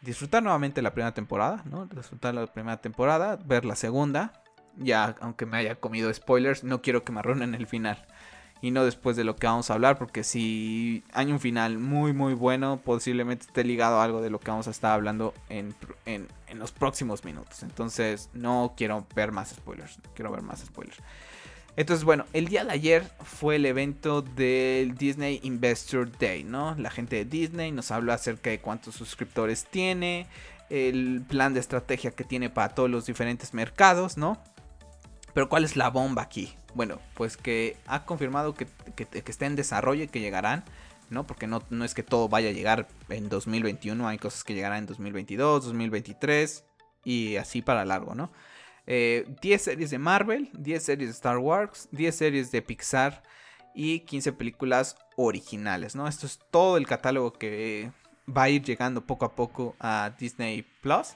[0.00, 1.86] Disfrutar nuevamente la primera temporada, ¿no?
[1.86, 3.36] Disfrutar la primera temporada.
[3.36, 4.32] Ver la segunda.
[4.76, 8.06] Ya, aunque me haya comido spoilers, no quiero que me arruinen el final
[8.62, 12.12] y no después de lo que vamos a hablar, porque si hay un final muy
[12.12, 15.74] muy bueno, posiblemente esté ligado a algo de lo que vamos a estar hablando en,
[16.06, 17.62] en, los próximos minutos.
[17.64, 20.98] Entonces no quiero ver más spoilers, quiero ver más spoilers.
[21.74, 26.74] Entonces, bueno, el día de ayer fue el evento del Disney Investor Day, ¿no?
[26.76, 30.26] La gente de Disney nos habló acerca de cuántos suscriptores tiene,
[30.68, 34.38] el plan de estrategia que tiene para todos los diferentes mercados, ¿no?
[35.32, 36.54] Pero ¿cuál es la bomba aquí?
[36.74, 40.64] Bueno, pues que ha confirmado que, que, está en desarrollo y que llegarán,
[41.10, 41.26] ¿no?
[41.26, 44.78] Porque no, no es que todo vaya a llegar en 2021, hay cosas que llegarán
[44.78, 46.64] en 2022, 2023
[47.04, 48.30] y así para largo, ¿no?
[48.86, 53.22] 10 eh, series de Marvel, 10 series de Star Wars, 10 series de Pixar
[53.74, 56.08] y 15 películas originales, ¿no?
[56.08, 57.92] Esto es todo el catálogo que
[58.28, 61.14] va a ir llegando poco a poco a Disney Plus.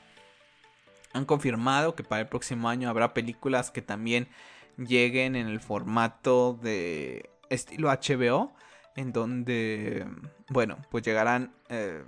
[1.13, 4.29] Han confirmado que para el próximo año habrá películas que también
[4.77, 8.55] lleguen en el formato de estilo HBO,
[8.95, 10.07] en donde,
[10.49, 12.03] bueno, pues llegarán eh,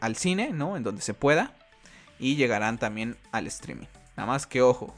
[0.00, 0.76] al cine, ¿no?
[0.76, 1.54] En donde se pueda,
[2.18, 3.86] y llegarán también al streaming.
[4.16, 4.94] Nada más que ojo,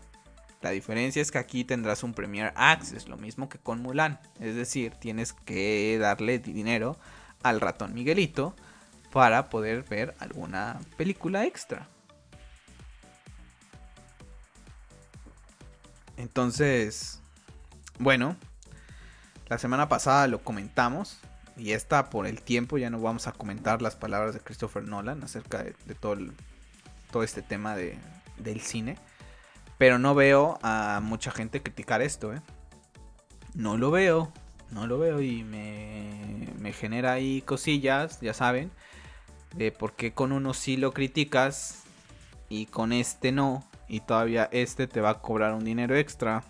[0.63, 4.21] la diferencia es que aquí tendrás un Premier Access, lo mismo que con Mulan.
[4.41, 6.99] Es decir, tienes que darle dinero
[7.43, 8.55] al ratón Miguelito
[9.13, 11.89] para poder ver alguna película extra.
[16.23, 17.21] Entonces,
[17.99, 18.37] bueno,
[19.49, 21.19] la semana pasada lo comentamos
[21.57, 25.25] y esta por el tiempo ya no vamos a comentar las palabras de Christopher Nolan
[25.25, 26.17] acerca de, todo,
[27.11, 27.99] todo este tema de,
[28.39, 28.99] del cine.
[29.79, 32.41] Pero no veo a mucha gente criticar esto, ¿eh?
[33.55, 34.33] No lo veo,
[34.71, 38.71] no lo veo y me, me genera ahí cosillas, ya saben,
[39.57, 41.83] de por qué con uno sí lo criticas
[42.49, 46.43] y con este no y todavía este te va a cobrar un dinero extra.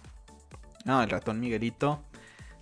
[0.84, 2.00] No, el ratón Miguelito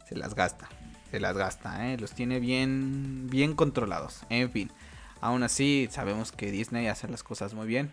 [0.08, 0.70] se las gasta.
[1.10, 1.98] Se las gasta, ¿eh?
[1.98, 4.22] Los tiene bien, bien controlados.
[4.30, 4.72] En fin.
[5.20, 7.92] Aún así, sabemos que Disney hace las cosas muy bien.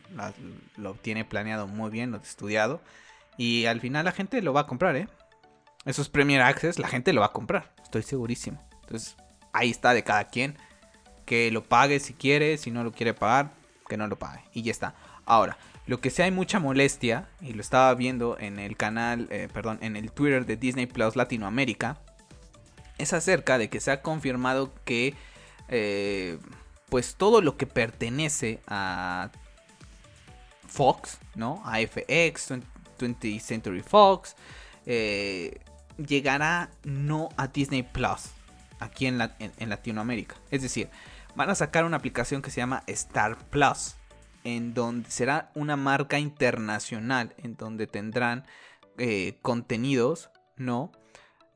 [0.78, 2.80] lo tiene planeado muy bien, lo estudiado.
[3.38, 5.10] Y al final la gente lo va a comprar, ¿eh?
[5.84, 7.74] Esos Premier Access, la gente lo va a comprar.
[7.84, 8.66] Estoy segurísimo.
[8.84, 9.18] Entonces,
[9.52, 10.56] ahí está de cada quien.
[11.26, 12.58] Que lo pague si quiere.
[12.58, 13.52] Si no lo quiere pagar,
[13.90, 14.46] que no lo pague.
[14.54, 14.96] Y ya está.
[15.26, 19.48] Ahora, lo que sí hay mucha molestia, y lo estaba viendo en el canal, eh,
[19.52, 21.98] perdón, en el Twitter de Disney Plus Latinoamérica,
[22.98, 25.16] es acerca de que se ha confirmado que,
[25.70, 26.38] eh,
[26.90, 29.32] pues todo lo que pertenece a
[30.68, 31.62] Fox, ¿no?
[31.66, 32.52] A FX,
[33.00, 34.36] 20th Century Fox,
[34.86, 35.62] eh,
[35.98, 38.32] llegará no a Disney Plus,
[38.80, 40.36] aquí en, en Latinoamérica.
[40.52, 40.90] Es decir,
[41.36, 43.96] van a sacar una aplicación que se llama Star Plus
[44.48, 48.46] en donde será una marca internacional, en donde tendrán
[48.98, 50.94] eh, contenidos, ¿no?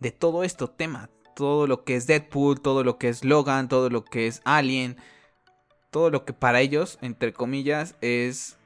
[0.02, 3.90] De todo esto tema, todo lo que es Deadpool, todo lo que es Logan, todo
[3.90, 4.98] lo que es Alien,
[5.90, 8.58] todo lo que para ellos, entre comillas, es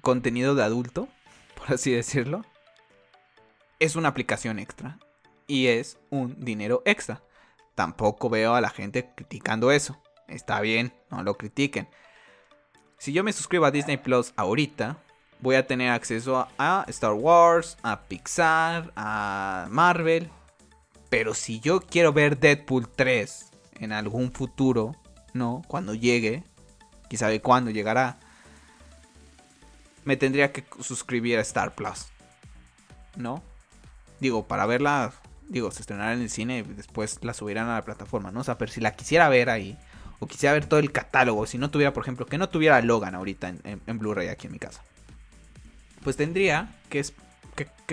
[0.00, 1.06] contenido de adulto,
[1.56, 2.44] por así decirlo,
[3.78, 4.98] es una aplicación extra
[5.46, 7.22] y es un dinero extra.
[7.76, 10.02] Tampoco veo a la gente criticando eso.
[10.26, 11.88] Está bien, no lo critiquen.
[12.98, 14.98] Si yo me suscribo a Disney Plus ahorita,
[15.40, 20.28] voy a tener acceso a Star Wars, a Pixar, a Marvel.
[21.08, 24.96] Pero si yo quiero ver Deadpool 3 en algún futuro,
[25.32, 25.62] ¿no?
[25.68, 26.42] Cuando llegue,
[27.08, 28.18] quién sabe cuándo llegará,
[30.04, 32.06] me tendría que suscribir a Star Plus.
[33.16, 33.44] ¿No?
[34.18, 35.12] Digo, para verla,
[35.48, 38.40] digo, se estrenará en el cine y después la subirán a la plataforma, ¿no?
[38.40, 39.78] O sea, pero si la quisiera ver ahí,
[40.20, 43.14] o quisiera ver todo el catálogo, si no tuviera, por ejemplo, que no tuviera Logan
[43.14, 44.82] ahorita en, Blu-ray aquí en mi casa,
[46.02, 47.04] pues tendría que,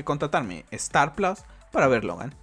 [0.03, 1.39] contratarme Star Plus
[1.71, 2.33] para ver Logan.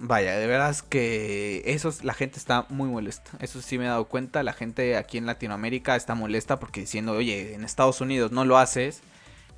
[0.00, 3.32] Vaya, de veras que eso la gente está muy molesta.
[3.40, 4.44] Eso sí me he dado cuenta.
[4.44, 8.58] La gente aquí en Latinoamérica está molesta porque diciendo, oye, en Estados Unidos no lo
[8.58, 9.00] haces.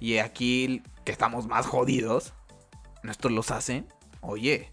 [0.01, 2.33] Y aquí que estamos más jodidos,
[3.03, 3.87] nuestros los hacen.
[4.23, 4.70] Oye.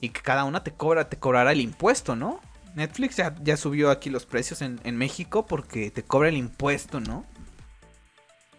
[0.00, 2.40] Y que cada una te cobra, te cobrará el impuesto, ¿no?
[2.78, 7.26] Netflix ya, subió aquí los precios en, México porque te cobra el impuesto, ¿no?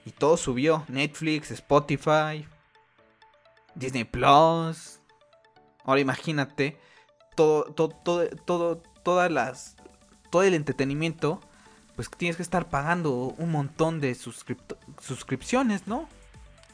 [0.06, 0.84] Y todo subió.
[0.90, 2.46] Netflix, Spotify,
[3.76, 5.00] Disney Plus.
[5.86, 6.78] Ahora imagínate
[7.38, 9.78] todo, todo, todo, todo, todas las,
[10.30, 11.40] todo el entretenimiento,
[11.96, 16.10] pues tienes que estar pagando un montón de suscripciones, ¿no?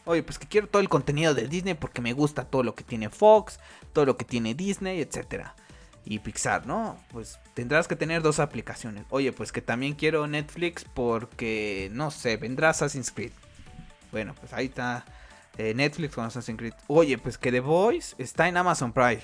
[0.05, 2.83] Oye, pues que quiero todo el contenido de Disney porque me gusta todo lo que
[2.83, 3.59] tiene Fox,
[3.93, 5.55] todo lo que tiene Disney, etcétera
[6.05, 6.97] y Pixar, ¿no?
[7.11, 9.05] Pues tendrás que tener dos aplicaciones.
[9.09, 13.31] Oye, pues que también quiero Netflix porque, no sé, vendrá Assassin's Creed.
[14.11, 15.03] Bueno, pues ahí está
[15.57, 16.73] eh, Netflix con Assassin's Creed.
[16.87, 19.23] Oye, pues que The Voice está en Amazon Prime.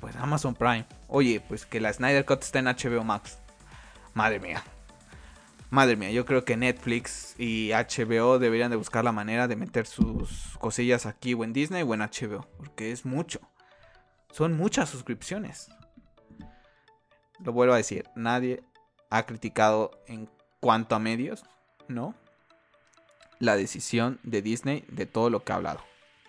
[0.00, 0.84] Pues Amazon Prime.
[1.06, 3.38] Oye, pues que la Snyder Cut está en HBO Max.
[4.12, 4.62] Madre mía.
[5.70, 9.86] Madre mía, yo creo que Netflix y HBO deberían de buscar la manera de meter
[9.86, 12.48] sus cosillas aquí o en Disney o en HBO.
[12.56, 13.40] Porque es mucho.
[14.30, 15.68] Son muchas suscripciones
[17.38, 18.62] lo vuelvo a decir, nadie
[19.10, 20.28] ha criticado en
[20.60, 21.44] cuanto a medios,
[21.88, 22.14] ¿no?
[23.38, 25.80] la decisión de Disney de todo lo que ha hablado.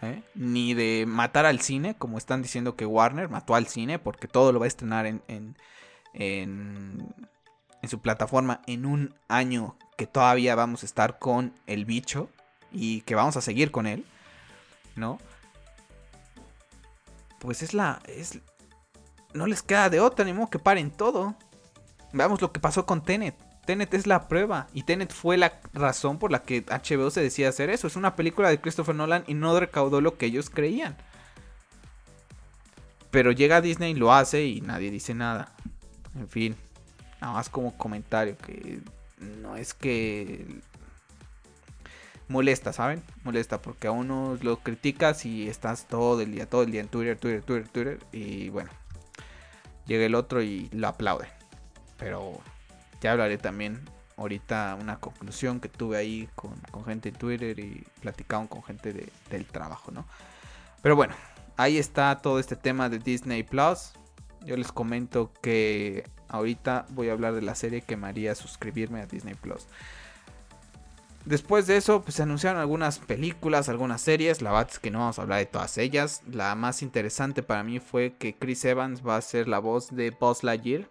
[0.01, 0.23] ¿eh?
[0.35, 4.51] Ni de matar al cine, como están diciendo que Warner mató al cine, porque todo
[4.51, 5.57] lo va a estrenar en, en,
[6.13, 7.15] en,
[7.81, 12.29] en su plataforma en un año que todavía vamos a estar con el bicho
[12.71, 14.05] y que vamos a seguir con él,
[14.95, 15.19] ¿no?
[17.39, 18.01] Pues es la.
[18.07, 18.39] Es,
[19.37, 21.35] no les queda de otra, ni modo que paren todo.
[22.13, 23.35] Veamos lo que pasó con Tenet.
[23.65, 24.67] Tenet es la prueba.
[24.73, 27.87] Y Tenet fue la razón por la que HBO se decía hacer eso.
[27.87, 30.97] Es una película de Christopher Nolan y no recaudó lo que ellos creían.
[33.11, 35.53] Pero llega Disney lo hace y nadie dice nada.
[36.15, 36.55] En fin.
[37.21, 38.37] Nada más como comentario.
[38.37, 38.79] Que
[39.19, 40.61] no es que
[42.29, 43.03] molesta, ¿saben?
[43.23, 46.87] Molesta porque a uno lo criticas y estás todo el día, todo el día en
[46.87, 47.99] Twitter, Twitter, Twitter, Twitter.
[48.11, 48.69] Y bueno,
[49.87, 51.27] llega el otro y lo aplaude.
[51.97, 52.39] Pero
[53.01, 53.79] ya hablaré también
[54.17, 56.53] ahorita una conclusión que tuve ahí con,
[56.85, 60.05] gente en Twitter y platicaron con gente del trabajo, ¿no?
[60.81, 61.15] Pero bueno,
[61.55, 63.93] ahí está todo este tema de Disney Plus.
[64.45, 69.01] Yo les comento que ahorita voy a hablar de la serie que me haría suscribirme
[69.01, 69.67] a Disney Plus.
[71.27, 74.41] Después de eso, pues se anunciaron algunas películas, algunas series.
[74.41, 76.21] La verdad es que no vamos a hablar de todas ellas.
[76.31, 80.11] La más interesante para mí fue que Chris Evans va a ser la voz de
[80.11, 80.87] Buzz Lightyear.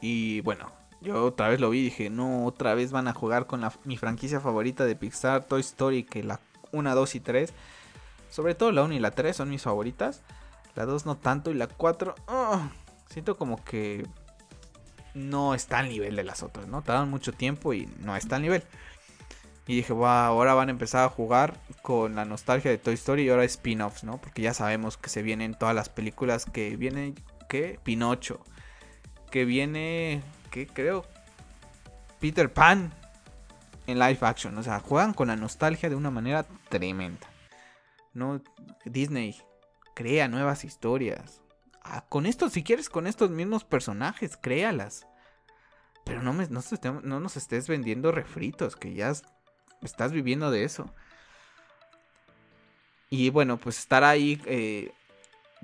[0.00, 0.70] Y bueno,
[1.00, 3.96] yo otra vez lo vi y dije, no, otra vez van a jugar con mi
[3.96, 6.38] franquicia favorita de Pixar, Toy Story, que la
[6.70, 7.52] 1, 2 y 3.
[8.30, 10.22] Sobre todo la 1 y la 3 son mis favoritas.
[10.76, 12.14] La 2 no tanto y la 4...
[13.10, 14.06] siento como que
[15.14, 16.82] no está al nivel de las otras, ¿no?
[16.82, 18.62] Tardan mucho tiempo y no está al nivel.
[19.66, 23.22] Y dije, wow, ahora van a empezar a jugar con la nostalgia de Toy Story
[23.22, 24.18] y ahora spin-offs, ¿no?
[24.18, 27.14] Porque ya sabemos que se vienen todas las películas que viene,
[27.48, 27.80] ¿qué?
[27.82, 28.40] Pinocho.
[29.30, 31.04] Que viene, ¿qué creo?
[32.20, 32.92] Peter Pan
[33.88, 34.56] en live action.
[34.56, 37.26] O sea, juegan con la nostalgia de una manera tremenda.
[38.14, 38.40] ¿No?
[38.84, 39.36] Disney
[39.94, 41.42] crea nuevas historias.
[41.82, 45.08] Ah, con estos, si quieres, con estos mismos personajes, créalas.
[46.04, 46.62] Pero no, me, no,
[47.02, 49.12] no nos estés vendiendo refritos, que ya
[49.82, 50.90] estás viviendo de eso.
[53.08, 54.92] Y bueno, pues estar ahí eh,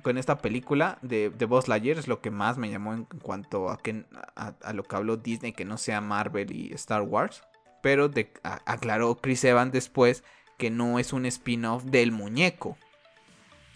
[0.03, 3.69] con esta película de, de Buzz Lightyear es lo que más me llamó en cuanto
[3.71, 4.05] a, que,
[4.37, 7.43] a, lo que habló Disney, que no sea Marvel y Star Wars.
[7.83, 8.11] Pero
[8.65, 10.23] aclaró Chris Evans después
[10.57, 12.79] que no es un spin-off del muñeco.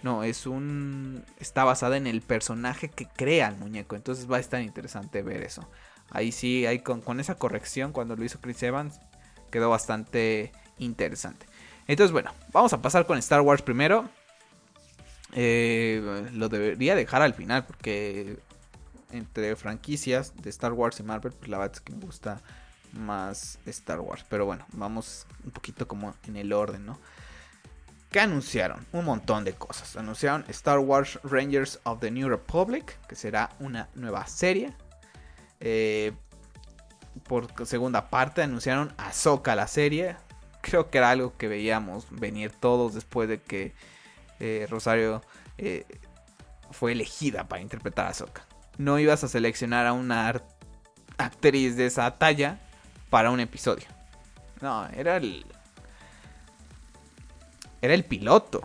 [0.02, 1.24] No, es un.
[1.40, 3.96] Está basada en el personaje que crea el muñeco.
[3.96, 5.68] Entonces va a estar interesante ver eso.
[6.10, 9.00] Ahí sí, ahí con, con esa corrección, cuando lo hizo Chris Evans,
[9.50, 11.46] quedó bastante interesante.
[11.86, 14.08] Entonces, bueno, vamos a pasar con Star Wars primero.
[15.32, 18.38] Eh, lo debería dejar al final porque
[19.10, 22.40] entre franquicias de Star Wars y Marvel, pues la verdad es que me gusta
[22.92, 24.24] más Star Wars.
[24.28, 26.98] Pero bueno, vamos un poquito como en el orden, ¿no?
[28.10, 28.86] ¿Qué anunciaron?
[28.92, 29.96] Un montón de cosas.
[29.96, 34.72] Anunciaron Star Wars Rangers of the New Republic, que será una nueva serie.
[35.60, 36.12] Eh,
[37.24, 40.16] por segunda parte anunciaron Ahsoka la serie.
[40.60, 43.74] Creo que era algo que veíamos venir todos después de que
[44.40, 45.22] eh, Rosario
[45.58, 45.86] eh,
[46.70, 48.44] fue elegida para interpretar a Ahsoka.
[48.78, 50.42] No ibas a seleccionar a una
[51.18, 52.58] actriz de esa talla
[53.10, 53.86] para un episodio.
[54.60, 55.46] No, era el.
[57.80, 58.62] Era el piloto.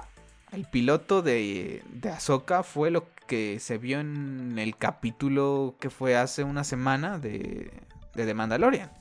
[0.52, 6.18] El piloto de, de Ahsoka fue lo que se vio en el capítulo que fue
[6.18, 7.72] hace una semana de
[8.14, 8.92] de The Mandalorian.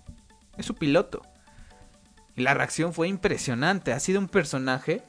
[0.56, 1.22] Es su piloto.
[2.36, 3.92] Y la reacción fue impresionante.
[3.92, 5.02] Ha sido un personaje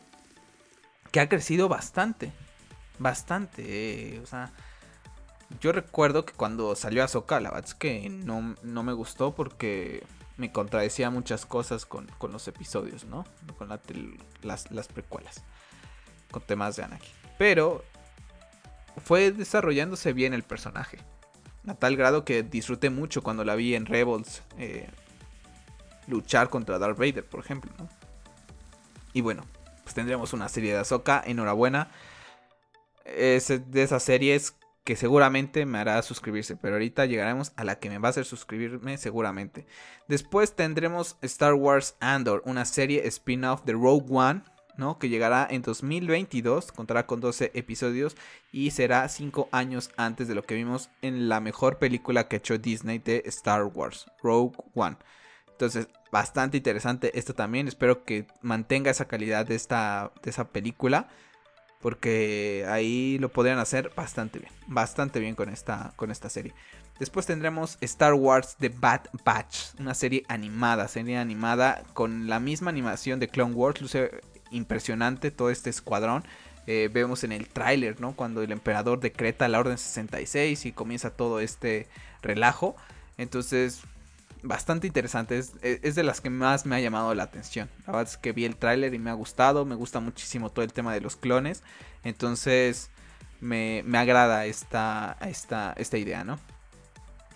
[1.12, 2.32] que ha crecido bastante.
[3.00, 3.64] Bastante.
[4.16, 4.52] Eh, o sea,
[5.60, 10.04] yo recuerdo que cuando salió Ahsoka, la verdad es que no, no me gustó porque
[10.38, 13.26] me contradecía muchas cosas con, los episodios, ¿no?
[13.58, 13.70] Con
[14.42, 15.44] las, las precuelas.
[16.32, 17.12] Con temas de Anakin.
[17.38, 17.84] Pero
[19.04, 21.00] fue desarrollándose bien el personaje.
[21.68, 24.90] A tal grado que disfruté mucho cuando la vi en Rebels eh,
[26.08, 27.72] luchar contra Darth Vader, por ejemplo.
[29.14, 29.44] Y bueno,
[29.84, 31.22] pues tendremos una serie de Ahsoka.
[31.26, 31.90] Enhorabuena.
[33.06, 36.56] Es de esas series que seguramente me hará suscribirse.
[36.56, 39.68] Pero ahorita llegaremos a la que me va a hacer suscribirme seguramente.
[40.08, 44.42] Después tendremos Star Wars Andor, una serie spin-off de Rogue One
[45.00, 48.16] que llegará en 2022, contará con 12 episodios
[48.52, 52.40] y será 5 años antes de lo que vimos en la mejor película que ha
[52.40, 54.98] hecho Disney de Star Wars, Rogue One.
[55.52, 57.68] Entonces, bastante interesante esto también.
[57.68, 61.08] Espero que mantenga esa calidad de, esta, de esa película.
[61.80, 64.52] Porque ahí lo podrían hacer bastante bien.
[64.68, 66.54] Bastante bien con esta, con esta serie.
[67.00, 69.80] Después tendremos Star Wars The Bad Batch.
[69.80, 70.88] Una serie animada.
[70.88, 73.82] Serie animada con la misma animación de Clone Wars.
[73.82, 74.22] Luce
[74.52, 76.24] impresionante todo este escuadrón.
[76.68, 78.16] Eh, vemos en el tráiler, ¿no?
[78.16, 81.88] Cuando el emperador decreta la Orden 66 y comienza todo este
[82.22, 82.76] relajo.
[83.18, 83.82] Entonces,
[84.44, 85.40] bastante interesante.
[85.40, 87.70] Es, de las que más me ha llamado la atención.
[87.88, 89.66] La verdad es que vi el tráiler y me ha gustado.
[89.66, 91.64] Me gusta muchísimo todo el tema de los clones.
[92.04, 92.90] Entonces,
[93.40, 96.40] me, agrada esta, esta, esta idea, ¿no?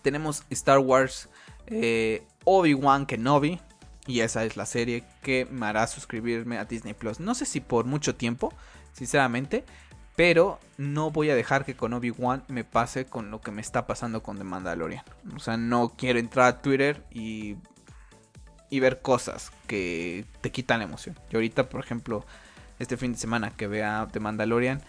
[0.02, 1.30] Tenemos Star Wars
[1.68, 3.60] eh, Obi-Wan Kenobi.
[4.08, 7.20] Y esa es la serie que me hará suscribirme a Disney Plus.
[7.20, 8.54] No sé si por mucho tiempo,
[8.94, 9.64] sinceramente.
[10.16, 13.86] Pero no voy a dejar que con Obi-Wan me pase con lo que me está
[13.86, 15.04] pasando con The Mandalorian.
[15.36, 17.58] O sea, no quiero entrar a Twitter y,
[18.70, 21.20] y ver cosas que te quitan la emoción.
[21.30, 22.26] Yo ahorita, por ejemplo,
[22.80, 24.82] este fin de semana que vea The Mandalorian,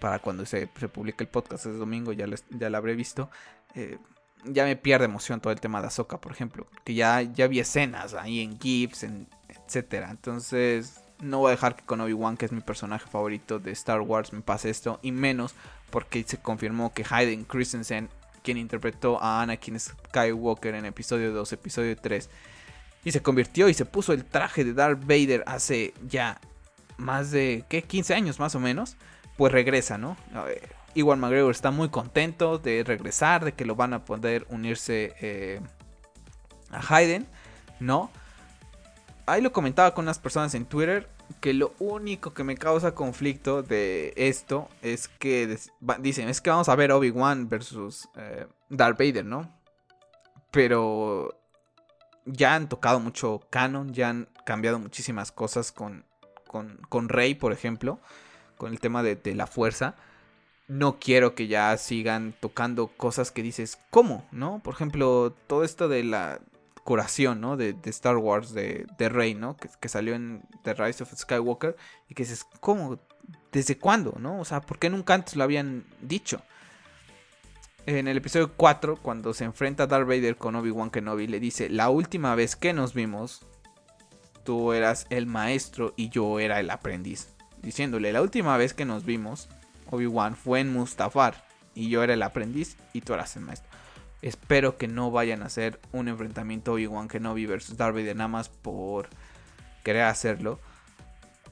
[0.00, 3.30] para cuando se, se publique el podcast ese domingo, ya, ya lo habré visto.
[3.76, 3.98] Eh,
[4.46, 6.66] ya me pierde emoción todo el tema de Ahsoka, por ejemplo.
[6.84, 10.10] Que ya, ya vi escenas ahí en GIFs, en, etcétera.
[10.10, 14.00] Entonces, no voy a dejar que con Obi-Wan, que es mi personaje favorito de Star
[14.00, 14.98] Wars, me pase esto.
[15.02, 15.54] Y menos
[15.90, 18.08] porque se confirmó que Hayden Christensen,
[18.42, 22.28] quien interpretó a Anakin Skywalker en episodio 2, episodio 3,
[23.04, 26.40] y se convirtió y se puso el traje de Darth Vader hace ya
[26.96, 27.82] más de, ¿qué?
[27.82, 28.96] 15 años más o menos.
[29.36, 30.16] Pues regresa, ¿no?
[30.94, 35.60] Igual McGregor está muy contento de regresar, de que lo van a poder unirse eh,
[36.70, 37.26] a Hayden,
[37.80, 38.10] ¿no?
[39.26, 41.08] ahí lo comentaba con unas personas en Twitter
[41.40, 45.58] que lo único que me causa conflicto de esto es que
[45.98, 49.50] dicen, es que vamos a ver Obi-Wan versus eh, Darth Vader, ¿no?
[50.50, 51.40] Pero
[52.26, 56.04] ya han tocado mucho canon, ya han cambiado muchísimas cosas con,
[56.46, 58.00] con, Rey, por ejemplo,
[58.58, 59.96] con el tema de la fuerza.
[60.66, 64.26] No quiero que ya sigan tocando cosas que dices, ¿cómo?
[64.32, 64.60] ¿No?
[64.62, 66.40] Por ejemplo, todo esto de la,
[66.84, 67.56] curación, ¿no?
[67.56, 69.56] De, Star Wars, de, Rey, ¿no?
[69.56, 71.76] Que, salió en The Rise of Skywalker.
[72.08, 73.00] Y que dices, ¿cómo?
[73.50, 74.16] ¿Desde cuándo?
[74.20, 74.38] ¿No?
[74.38, 76.42] O sea, ¿por qué nunca antes lo habían dicho?
[77.86, 81.90] En el episodio 4, cuando se enfrenta Darth Vader con Obi-Wan Kenobi, le dice, la
[81.90, 83.46] última vez que nos vimos,
[84.42, 87.34] tú eras el maestro y yo era el aprendiz.
[87.62, 89.48] Diciéndole, la última vez que nos vimos,
[89.94, 93.70] Obi-Wan fue en Mustafar y yo era el aprendiz y tú eras el maestro.
[94.22, 98.48] Espero que no vayan a hacer un enfrentamiento Obi-Wan Kenobi versus Darth Vader nada más
[98.48, 99.08] por
[99.82, 100.58] querer hacerlo.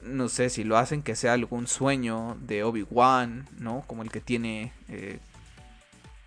[0.01, 3.83] No sé si lo hacen que sea algún sueño de Obi-Wan, ¿no?
[3.85, 5.19] Como el que tiene, eh,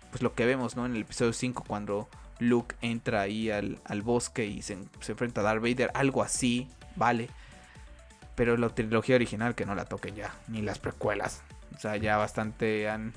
[0.09, 0.85] pues lo que vemos, ¿no?
[0.85, 2.07] En el episodio 5 cuando
[2.39, 7.29] Luke entra ahí al, bosque y se, se, enfrenta a Darth Vader, algo así, vale.
[8.35, 11.43] Pero la trilogía original que no la toquen ya, ni las precuelas.
[11.77, 13.13] O sea, ya bastante han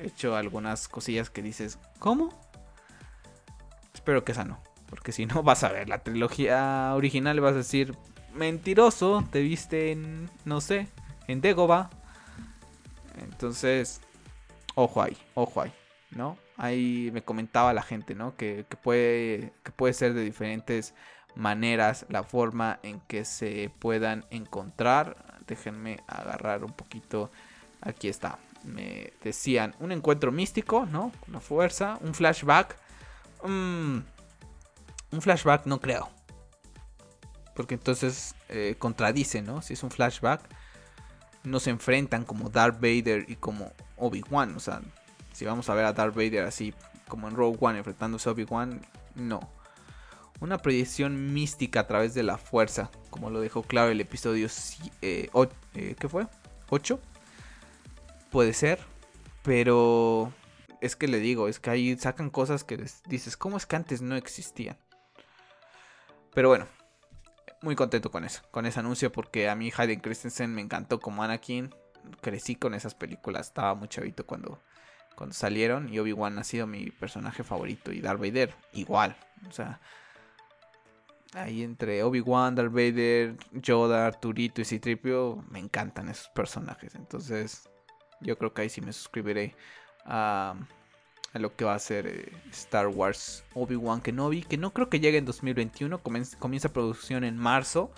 [0.00, 2.28] hecho algunas cosillas que dices, ¿cómo?
[3.94, 4.60] Espero que esa no.
[4.88, 7.96] Porque si no, vas a ver la trilogía original y vas a decir,
[8.34, 10.88] mentiroso, te viste en, no sé,
[11.26, 11.88] en Dagobah.
[13.18, 14.02] Entonces,
[14.74, 15.72] ojo ahí, ojo ahí,
[16.10, 16.36] ¿no?
[16.58, 18.36] Ahí me comentaba la gente, ¿no?
[18.36, 20.94] Que, puede, que puede ser de diferentes
[21.34, 25.40] maneras la forma en que se puedan encontrar.
[25.46, 27.30] Déjenme agarrar un poquito.
[27.82, 28.38] Aquí está.
[28.64, 31.12] Me decían un encuentro místico, ¿no?
[31.24, 32.76] Con la fuerza, un flashback
[33.44, 34.04] un
[35.20, 36.08] flashback no creo.
[37.54, 39.62] Porque entonces eh, contradice, ¿no?
[39.62, 40.40] Si es un flashback,
[41.44, 44.56] no se enfrentan como Darth Vader y como Obi-Wan.
[44.56, 44.80] O sea,
[45.32, 46.72] si vamos a ver a Darth Vader así
[47.08, 48.80] como en Rogue One enfrentándose a Obi-Wan,
[49.14, 49.40] no.
[50.40, 54.48] Una proyección mística a través de la fuerza, como lo dejó claro el episodio
[55.02, 55.30] eh,
[55.74, 56.26] eh, ¿qué fue?
[56.70, 56.98] 8.
[58.32, 58.80] Puede ser,
[59.42, 60.32] pero
[60.80, 64.00] es que le digo, es que ahí sacan cosas que dices, ¿cómo es que antes
[64.00, 64.78] no existían?
[66.34, 66.66] Pero bueno,
[67.60, 71.22] muy contento con eso, con ese anuncio, porque a mí Hayden Christensen me encantó como
[71.22, 71.74] Anakin.
[72.20, 74.60] Crecí con esas películas, estaba muy chavito cuando,
[75.14, 75.92] cuando salieron.
[75.92, 77.92] Y Obi-Wan ha sido mi personaje favorito.
[77.92, 79.14] Y Darth Vader, igual.
[79.48, 79.78] O sea,
[81.34, 86.94] ahí entre Obi-Wan, Darth Vader, Yoda, Arturito y Citripio, me encantan esos personajes.
[86.96, 87.68] Entonces,
[88.22, 89.54] yo creo que ahí sí me suscribiré
[90.04, 90.54] a,
[91.34, 95.18] lo que va a ser eh, Star Wars Obi-Wan Kenobi, que no creo que llegue
[95.18, 97.90] en 2021, comienza, producción en marzo.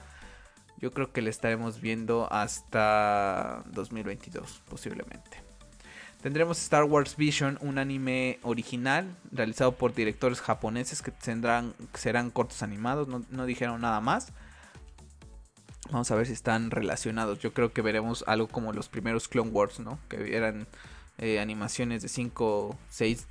[0.79, 5.43] Yo creo que le estaremos viendo hasta 2022, posiblemente.
[6.22, 12.62] Tendremos Star Wars Vision, un anime original realizado por directores japoneses que tendrán, serán cortos
[12.62, 14.33] animados, no, no dijeron nada más.
[15.91, 17.39] Vamos a ver si están relacionados.
[17.39, 19.99] Yo creo que veremos algo como los primeros Clone Wars, ¿no?
[20.09, 20.66] Que eran
[21.18, 23.26] eh, animaciones de 5, 6,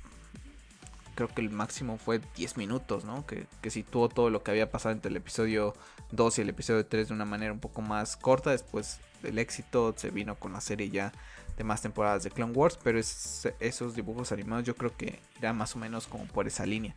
[1.14, 3.26] creo que el máximo fue 10 minutos, ¿no?
[3.26, 5.74] Que, que situó todo lo que había pasado entre el episodio
[6.12, 8.50] 2 y el episodio 3 de una manera un poco más corta.
[8.50, 11.12] Después del éxito se vino con la serie ya
[11.56, 15.74] de más temporadas de Clone Wars, pero esos dibujos animados yo creo que irá más
[15.76, 16.94] o menos como por esa línea.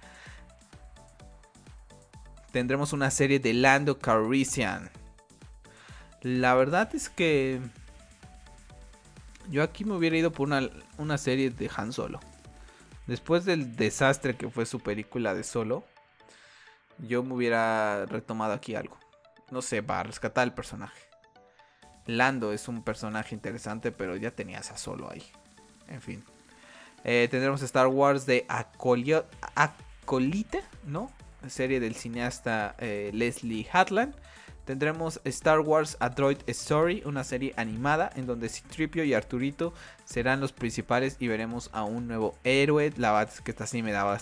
[2.52, 4.90] Tendremos una serie de Lando Calrissian.
[6.28, 7.62] La verdad es que
[9.50, 12.20] yo aquí me hubiera ido por una, una serie de Han Solo.
[13.06, 15.86] Después del desastre que fue su película de Solo,
[16.98, 18.98] yo me hubiera retomado aquí algo.
[19.52, 21.00] No sé, para rescatar el personaje.
[22.06, 25.24] Lando es un personaje interesante, pero ya tenías a Solo ahí.
[25.88, 26.26] En fin.
[27.06, 29.24] Eh, tendremos Star Wars de Acolite,
[30.86, 31.10] ¿no?
[31.48, 34.14] Serie del cineasta eh, Leslie Hatland.
[34.68, 40.42] Tendremos Star Wars A Droid Story, una serie animada en donde Citripio y Arturito serán
[40.42, 42.92] los principales y veremos a un nuevo héroe.
[42.98, 44.20] La verdad es que esta sí me da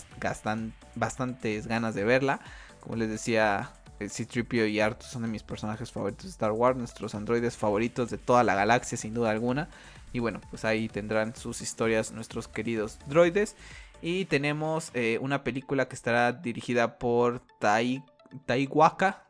[0.94, 2.38] bastantes ganas de verla.
[2.78, 6.78] Como les decía, eh, Citripio y Artu son de mis personajes favoritos de Star Wars,
[6.78, 9.68] nuestros androides favoritos de toda la galaxia sin duda alguna.
[10.12, 13.56] Y bueno, pues ahí tendrán sus historias nuestros queridos droides.
[14.00, 18.04] Y tenemos eh, una película que estará dirigida por Tai,
[18.44, 19.26] Taiwaka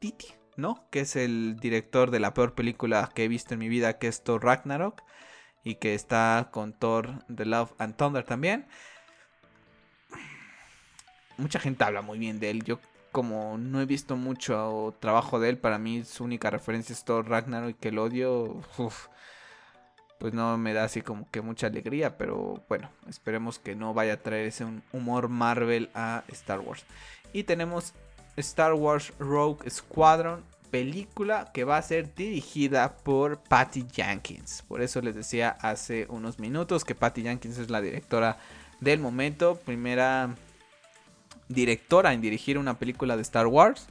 [0.00, 0.86] Waititi, ¿no?
[0.90, 4.08] Que es el director de la peor película que he visto en mi vida, que
[4.08, 5.02] es Thor Ragnarok.
[5.64, 8.66] Y que está con Thor The Love and Thunder también.
[11.36, 12.64] Mucha gente habla muy bien de él.
[12.64, 12.80] Yo
[13.12, 17.28] como no he visto mucho trabajo de él, para mí su única referencia es Thor
[17.28, 18.62] Ragnarok y que el odio,
[20.18, 24.14] pues no me da así como que mucha alegría, pero bueno, esperemos que no vaya
[24.14, 26.84] a traer ese humor Marvel a Star Wars.
[27.32, 27.94] Y tenemos
[28.38, 34.62] Star Wars Rogue Squadron, película que va a ser dirigida por Patty Jenkins.
[34.68, 38.38] Por eso les decía hace unos minutos que Patty Jenkins es la directora
[38.80, 40.34] del momento, primera
[41.48, 43.86] directora en dirigir una película de Star Wars,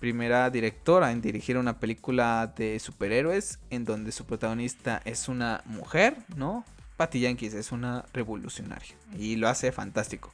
[0.00, 6.16] primera directora en dirigir una película de superhéroes en donde su protagonista es una mujer,
[6.36, 6.64] ¿no?
[6.96, 10.32] Patty Jenkins es una revolucionaria y lo hace fantástico.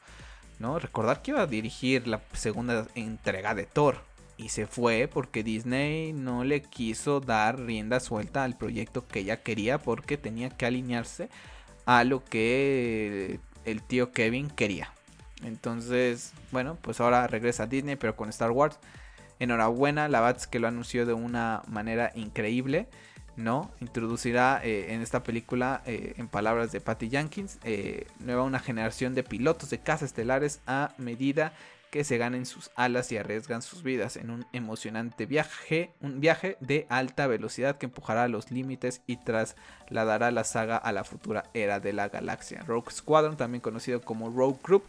[0.58, 0.78] ¿No?
[0.78, 3.98] Recordar que iba a dirigir la segunda entrega de Thor.
[4.36, 9.42] Y se fue porque Disney no le quiso dar rienda suelta al proyecto que ella
[9.42, 11.28] quería porque tenía que alinearse
[11.86, 14.92] a lo que el tío Kevin quería.
[15.44, 18.78] Entonces, bueno, pues ahora regresa a Disney pero con Star Wars.
[19.38, 22.88] Enhorabuena, la Bats que lo anunció de una manera increíble.
[23.36, 23.70] ¿No?
[23.80, 29.14] Introducirá eh, en esta película, eh, en palabras de Patty Jenkins, eh, nueva una generación
[29.14, 31.52] de pilotos de casas estelares a medida
[31.94, 36.56] que se ganen sus alas y arriesgan sus vidas en un emocionante viaje, un viaje
[36.58, 41.78] de alta velocidad que empujará los límites y trasladará la saga a la futura era
[41.78, 42.64] de la galaxia.
[42.66, 44.82] Rogue Squadron, también conocido como Rogue Group,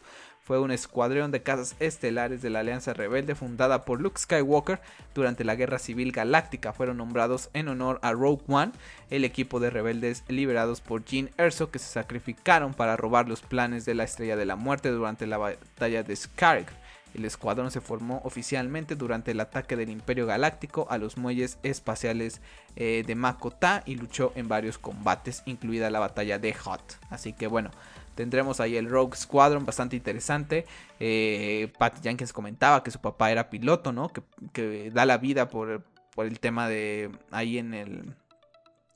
[0.45, 4.79] fue un escuadrón de casas estelares de la Alianza Rebelde fundada por Luke Skywalker
[5.15, 6.71] durante la Guerra Civil Galáctica.
[6.71, 8.71] Fueron nombrados en honor a Rogue One,
[9.09, 13.85] el equipo de rebeldes liberados por Jean Erso que se sacrificaron para robar los planes
[13.85, 16.69] de la Estrella de la Muerte durante la batalla de Scarif.
[17.15, 22.39] El escuadrón se formó oficialmente durante el ataque del Imperio Galáctico a los muelles espaciales
[22.75, 26.99] eh, de Makota y luchó en varios combates, incluida la batalla de Hot.
[27.09, 27.71] Así que bueno,
[28.15, 30.65] Tendremos ahí el Rogue Squadron, bastante interesante.
[30.99, 34.11] Eh, Patty Jenkins comentaba que su papá era piloto, ¿no?
[34.53, 35.83] Que, da la vida por,
[36.17, 38.15] el tema de ahí en el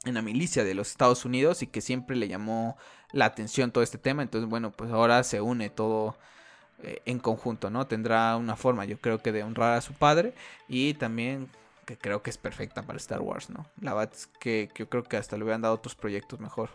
[0.06, 2.78] en la milicia de los Estados Unidos y que siempre le llamó
[3.12, 4.24] la atención todo este tema.
[4.24, 6.16] Entonces, bueno, pues ahora se une todo
[6.84, 7.88] eh, en conjunto, ¿no?
[7.88, 10.34] Tendrá una forma, yo creo que de honrar a su padre
[10.70, 11.50] y también
[11.86, 13.66] que creo que es perfecta para Star Wars, ¿no?
[13.82, 16.70] La verdad es que, que yo creo que hasta le hubieran dado otros proyectos mejor,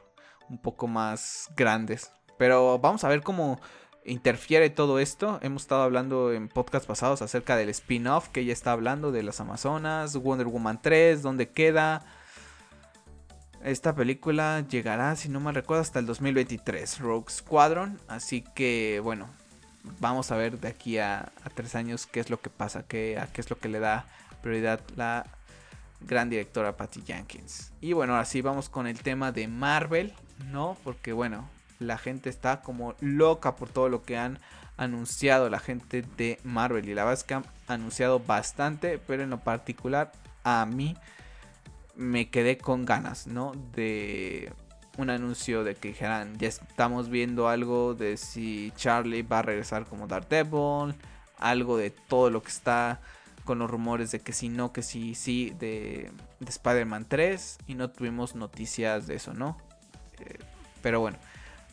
[0.50, 3.60] un poco más grandes, pero vamos a ver cómo
[4.04, 5.38] interfiere todo esto.
[5.42, 9.40] Hemos estado hablando en podcast pasados acerca del spin-off que ella está hablando de las
[9.40, 12.04] Amazonas, Wonder Woman 3, dónde queda.
[13.62, 17.98] Esta película llegará, si no me recuerdo, hasta el 2023, Rogue Squadron.
[18.08, 19.26] Así que, bueno,
[20.00, 23.26] vamos a ver de aquí a, tres años qué es lo que pasa, qué, a
[23.26, 24.06] qué es lo que le da
[24.42, 25.26] prioridad la
[26.02, 27.72] gran directora Patty Jenkins.
[27.80, 30.12] Y bueno, ahora sí vamos con el tema de Marvel,
[30.50, 30.76] ¿no?
[30.84, 31.48] Porque, bueno,
[31.78, 34.38] la gente está como loca por todo lo que han
[34.76, 36.88] anunciado la gente de Marvel.
[36.88, 40.12] Y la verdad que han anunciado bastante, pero en lo particular
[40.42, 40.96] a mí
[41.96, 43.52] me quedé con ganas, ¿no?
[43.74, 44.52] De
[44.96, 49.86] un anuncio de que dijeran, ya estamos viendo algo de si Charlie va a regresar
[49.86, 50.94] como Daredevil,
[51.38, 53.00] algo de todo lo que está
[53.44, 56.10] con los rumores de que sí, no, que sí, sí, de,
[56.40, 59.58] de Spider-Man 3 y no tuvimos noticias de eso, ¿no?
[60.20, 60.38] Eh,
[60.80, 61.18] pero bueno,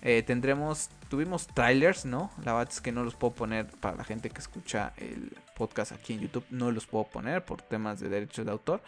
[0.02, 2.32] eh, tendremos, tuvimos trailers, ¿no?
[2.44, 5.92] La verdad es que no los puedo poner para la gente que escucha el podcast
[5.92, 8.82] aquí en YouTube, no los puedo poner por temas de derechos de autor.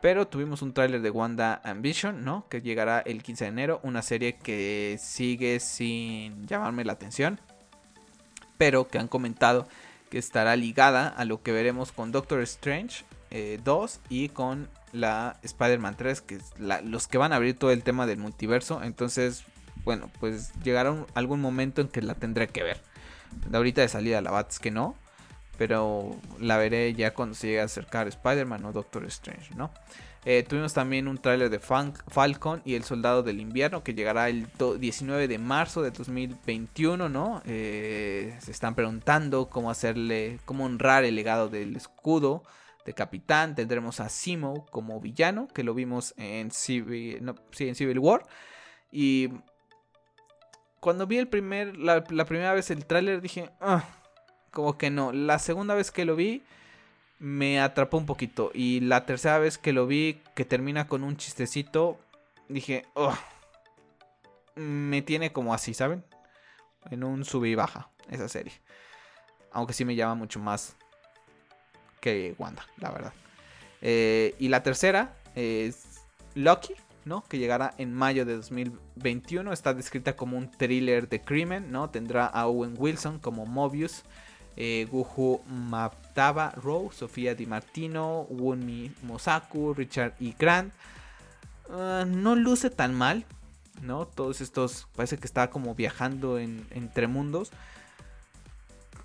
[0.00, 2.46] Pero tuvimos un tráiler de Wanda Ambition, ¿no?
[2.48, 3.80] Que llegará el 15 de enero.
[3.82, 7.40] Una serie que sigue sin llamarme la atención.
[8.58, 9.66] Pero que han comentado
[10.10, 13.04] que estará ligada a lo que veremos con Doctor Strange
[13.64, 16.52] 2 eh, y con la Spider-Man 3, que es
[16.84, 18.82] los que van a abrir todo el tema del multiverso.
[18.82, 19.44] Entonces,
[19.84, 22.80] bueno, pues llegará algún momento en que la tendré que ver.
[23.48, 24.96] De ahorita de salida la bat que no.
[25.56, 29.70] Pero la veré ya cuando se llegue a acercar Spider-Man o Doctor Strange, ¿no?
[30.24, 34.48] Eh, tuvimos también un tráiler de Falcon y el Soldado del Invierno que llegará el
[34.58, 37.42] 19 de marzo de 2021, ¿no?
[37.44, 42.42] Eh, se están preguntando cómo hacerle, cómo honrar el legado del escudo
[42.86, 43.54] de Capitán.
[43.54, 48.22] Tendremos a Simo como villano, que lo vimos en Civil, en Civil War.
[48.90, 49.28] Y
[50.84, 53.88] cuando vi el primer, la, primera vez el tráiler dije, ah,
[54.50, 55.12] como que no.
[55.12, 56.42] La segunda vez que lo vi
[57.18, 58.50] me atrapó un poquito.
[58.52, 61.98] Y la tercera vez que lo vi, que termina con un chistecito,
[62.50, 63.16] dije, oh,
[64.56, 66.04] me tiene como así, ¿saben?
[66.90, 68.52] En un sube y baja esa serie.
[69.52, 70.76] Aunque sí me llama mucho más
[72.02, 73.14] que Wanda, la verdad.
[73.80, 76.02] Eh, y la tercera es
[76.34, 76.74] Lucky,
[77.04, 77.24] ¿no?
[77.24, 79.52] Que llegará en mayo de 2021.
[79.52, 81.90] Está descrita como un thriller de crimen, ¿no?
[81.90, 84.04] Tendrá a Owen Wilson como Mobius
[84.56, 90.34] eh, Guju Maptaba Rose, Sofía Di Martino, Wunmi Mosaku, Richard E.
[90.38, 90.72] Grant.
[91.70, 93.24] Ah, no luce tan mal,
[93.82, 94.06] ¿no?
[94.06, 97.50] Todos estos, parece que está como viajando en, entre mundos.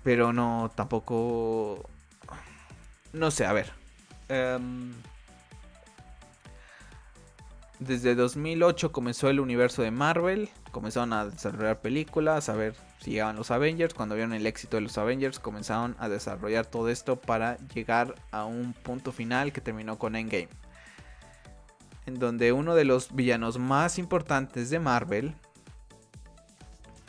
[0.02, 1.88] Pero no, tampoco...
[3.12, 3.72] No sé, a ver.
[4.28, 4.92] Em,
[7.80, 10.50] desde 2008 comenzó el universo de Marvel.
[10.70, 13.94] Comenzaron a desarrollar películas, a ver si llegaban los Avengers.
[13.94, 18.44] Cuando vieron el éxito de los Avengers, comenzaron a desarrollar todo esto para llegar a
[18.44, 20.50] un punto final que terminó con Endgame.
[22.04, 25.34] En donde uno de los villanos más importantes de Marvel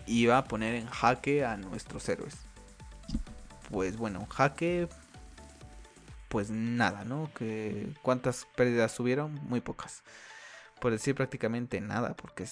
[0.08, 2.38] iba a poner en jaque a nuestros héroes.
[3.70, 4.88] Pues bueno, jaque.
[6.30, 7.30] Pues nada, ¿no?
[8.02, 9.34] ¿Cuántas pérdidas subieron?
[9.50, 10.02] Muy pocas.
[10.82, 12.48] Por decir prácticamente nada, porque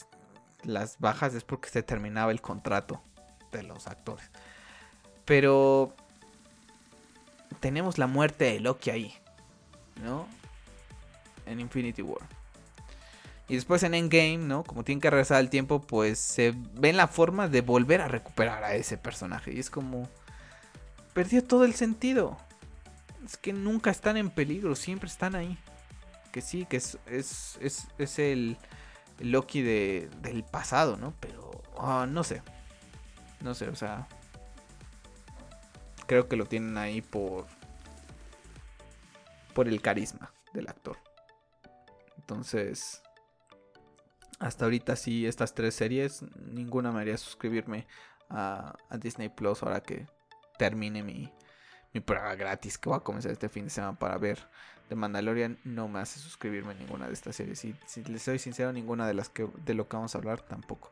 [0.63, 3.01] las bajas es porque se terminaba el contrato
[3.51, 4.29] de los actores.
[5.25, 5.95] Pero
[7.59, 9.13] tenemos la muerte de Loki ahí,
[10.03, 10.27] ¿no?
[11.47, 12.21] En Infinity War.
[13.47, 14.63] Y después en Endgame, ¿no?
[14.63, 18.63] Como tienen que regresar al tiempo, pues se ven la forma de volver a recuperar
[18.63, 19.51] a ese personaje.
[19.51, 20.07] Y es como...
[21.13, 22.37] Perdió todo el sentido.
[23.25, 25.57] Es que nunca están en peligro, siempre están ahí.
[26.31, 27.57] Que sí, que es, es,
[27.97, 28.57] es, el,
[29.19, 31.13] Loki de, del pasado, ¿no?
[31.19, 31.63] Pero...
[31.77, 32.41] Ah, no sé.
[33.41, 34.07] No sé, o sea.
[36.07, 37.45] Creo que lo tienen ahí por.
[39.53, 40.97] Por el carisma del actor.
[42.17, 43.01] Entonces.
[44.39, 46.23] Hasta ahorita sí, estas tres series.
[46.37, 47.87] Ninguna me haría suscribirme
[48.29, 50.07] a, Disney Plus ahora que
[50.57, 51.31] termine mi,
[51.93, 54.47] mi prueba gratis que voy a comenzar este fin de semana para ver
[54.89, 57.63] The Mandalorian no me hace suscribirme a ninguna de estas series.
[57.63, 60.41] Y si les soy sincero, ninguna de las que de lo que vamos a hablar
[60.41, 60.91] tampoco.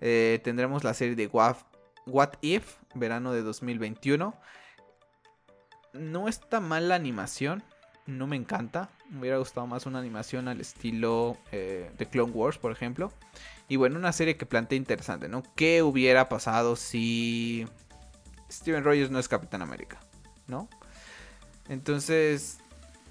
[0.00, 1.64] Eh, tendremos la serie de WAF
[2.06, 4.34] What If, verano de 2021.
[5.92, 7.62] No está mal la animación,
[8.06, 8.90] no me encanta.
[9.10, 13.12] Me hubiera gustado más una animación al estilo eh, de Clone Wars, por ejemplo.
[13.68, 15.42] Y bueno, una serie que plantea interesante, ¿no?
[15.56, 17.66] ¿Qué hubiera pasado si
[18.50, 20.00] Steven Rogers no es Capitán América?
[20.46, 20.68] ¿No?
[21.68, 22.58] Entonces,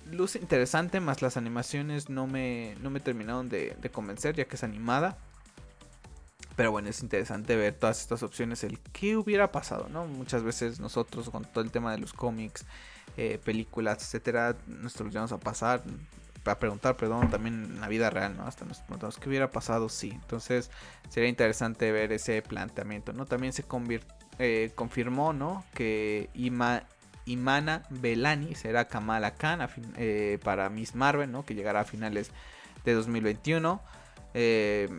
[0.10, 4.64] luce interesante, más las animaciones no me, no me terminaron de convencer, ya que es
[4.64, 5.18] animada.
[6.56, 10.06] Pero bueno, es interesante ver todas estas opciones, el qué hubiera pasado, ¿no?
[10.06, 12.66] Muchas veces nosotros con todo el tema de los cómics,
[13.18, 15.82] eh, películas, etcétera, nosotros vamos a pasar,
[16.46, 18.46] a preguntar, perdón, también en la vida real, ¿no?
[18.46, 20.12] Hasta nos preguntamos qué hubiera pasado, sí.
[20.14, 20.70] Entonces
[21.10, 23.26] sería interesante ver ese planteamiento, ¿no?
[23.26, 23.64] También se
[24.40, 25.66] eh, confirmó, ¿no?
[25.74, 26.84] Que Ima,
[27.26, 29.68] Imana Belani será Kamala Khan
[29.98, 31.46] eh, para Miss Marvel, ¿no?
[31.46, 32.32] Que llegará a finales
[32.84, 33.82] de 2021.
[34.34, 34.90] Eh,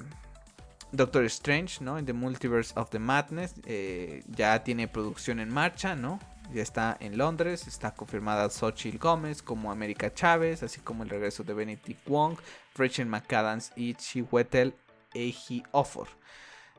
[0.92, 1.98] Doctor Strange, ¿no?
[1.98, 3.54] En The Multiverse of the Madness.
[3.64, 6.20] Eh, ya tiene producción en marcha, ¿no?
[6.52, 7.66] Ya está en Londres.
[7.66, 10.62] Está confirmada Xochitl Gómez como América Chávez.
[10.62, 12.36] Así como el regreso de Benedict Wong,
[12.74, 14.74] Rachel McAdams y Chiwetel
[15.14, 16.08] Eji Ofor.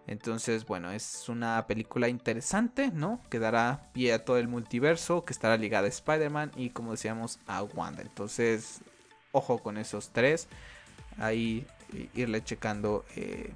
[0.06, 3.22] Entonces, bueno, es una película interesante, ¿no?
[3.30, 7.39] Que dará pie a todo el multiverso, que estará ligada a Spider-Man y como decíamos
[7.47, 8.01] a Wanda.
[8.01, 8.82] Entonces,
[9.32, 10.47] ojo con esos tres.
[11.18, 11.66] Ahí
[12.16, 13.54] irle checando eh,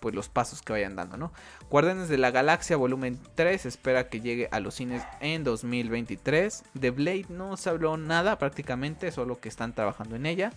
[0.00, 1.32] pues los pasos que vayan dando, ¿no?
[1.68, 6.64] Guardianes de la Galaxia volumen 3 espera que llegue a los cines en 2023.
[6.74, 10.52] De Blade no se habló nada prácticamente, solo que están trabajando en ella.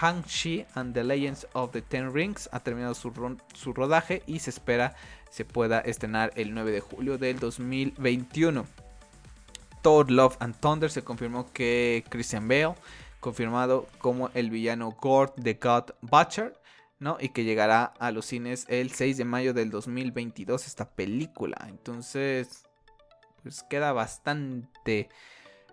[0.00, 4.94] Hang-Chi and the Legends of the Ten Rings ha terminado su, rodaje y se espera
[5.30, 8.66] se pueda estrenar el 9 de julio del 2021.
[9.82, 12.74] Thor Love and Thunder se confirmó que Christian Bale,
[13.20, 16.54] confirmado como el villano Gord the God Butcher,
[16.98, 17.16] ¿no?
[17.18, 21.56] Y que llegará a los cines el 6 de mayo del 2022 esta película.
[21.68, 22.64] Entonces,
[23.42, 25.08] pues queda bastante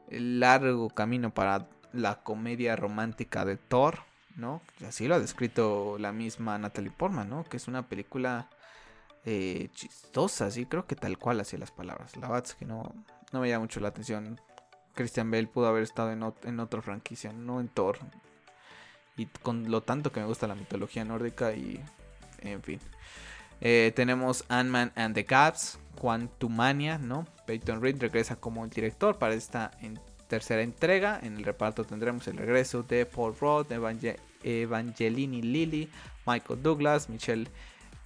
[0.09, 3.99] largo camino para la comedia romántica de Thor,
[4.39, 4.61] ¿no?
[4.87, 7.43] Así lo ha descrito la misma Natalie Portman, ¿no?
[7.43, 8.49] Que es una película
[9.25, 12.15] eh, chistosa, sí, creo que tal cual hacía las palabras.
[12.17, 12.93] La verdad es que no,
[13.31, 14.39] no me llama mucho la atención.
[14.93, 17.99] Christian Bale pudo haber estado en, otra franquicia, no en Thor.
[19.17, 21.79] Y con lo tanto que me gusta la mitología nórdica y
[22.41, 22.79] en fin.
[23.61, 27.27] Eh, tenemos Ant-Man and the Caps, Quantumania, ¿no?
[27.45, 29.71] Peyton Reed regresa como el director para esta
[30.27, 31.19] tercera entrega.
[31.21, 33.71] En el reparto tendremos el regreso de Paul Rudd,
[34.43, 35.89] Evangelini Lilly,
[36.25, 37.47] Michael Douglas, Michelle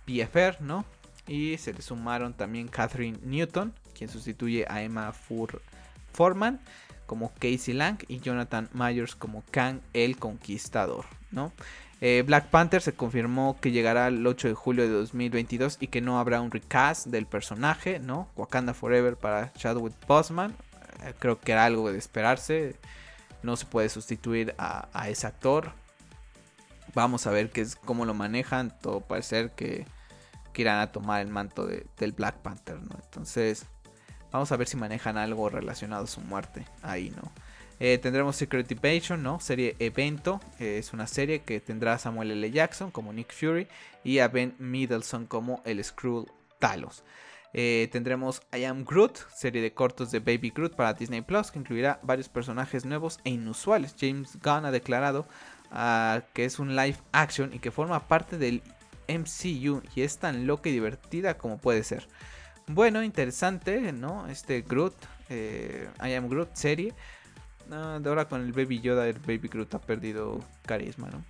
[0.05, 0.85] Pfeiffer, ¿no?
[1.27, 5.61] Y se le sumaron también Catherine Newton, quien sustituye a Emma Fur
[6.13, 6.59] Forman
[7.05, 11.51] como Casey Lang y Jonathan Myers como Kang el Conquistador, ¿no?
[12.01, 16.01] Eh, Black Panther se confirmó que llegará el 8 de julio de 2022 y que
[16.01, 18.27] no habrá un recast del personaje, ¿no?
[18.35, 20.53] Wakanda Forever para Chadwick Boseman,
[21.03, 22.75] eh, creo que era algo de esperarse.
[23.41, 25.71] No se puede sustituir a, ese actor.
[26.93, 28.77] Vamos a ver qué es, cómo lo manejan.
[28.79, 29.85] Todo parece que,
[30.53, 32.97] que irán a tomar el manto del Black Panther, ¿no?
[33.03, 33.65] Entonces,
[34.31, 37.31] vamos a ver si manejan algo relacionado a su muerte ahí, ¿no?
[37.79, 39.39] Eh, tendremos Secret Invasion, ¿no?
[39.39, 40.39] Serie Evento.
[40.59, 42.51] Eh, es una serie que tendrá a Samuel L.
[42.51, 43.67] Jackson como Nick Fury
[44.03, 47.03] y a Ben Middleton como el Skrull Talos.
[47.55, 51.59] Eh, tendremos I Am Groot, serie de cortos de Baby Groot para Disney Plus, que
[51.59, 53.95] incluirá varios personajes nuevos e inusuales.
[53.99, 55.27] James Gunn ha declarado
[56.33, 58.61] que es un live action y que forma parte del
[59.07, 62.07] MCU y es tan loca y divertida como puede ser.
[62.67, 64.27] Bueno, interesante, ¿no?
[64.27, 64.93] Este Groot,
[65.29, 66.93] eh, I Am Groot serie.
[67.71, 71.23] Ah, de ahora con el Baby Yoda, el Baby Groot ha perdido carisma, ¿no?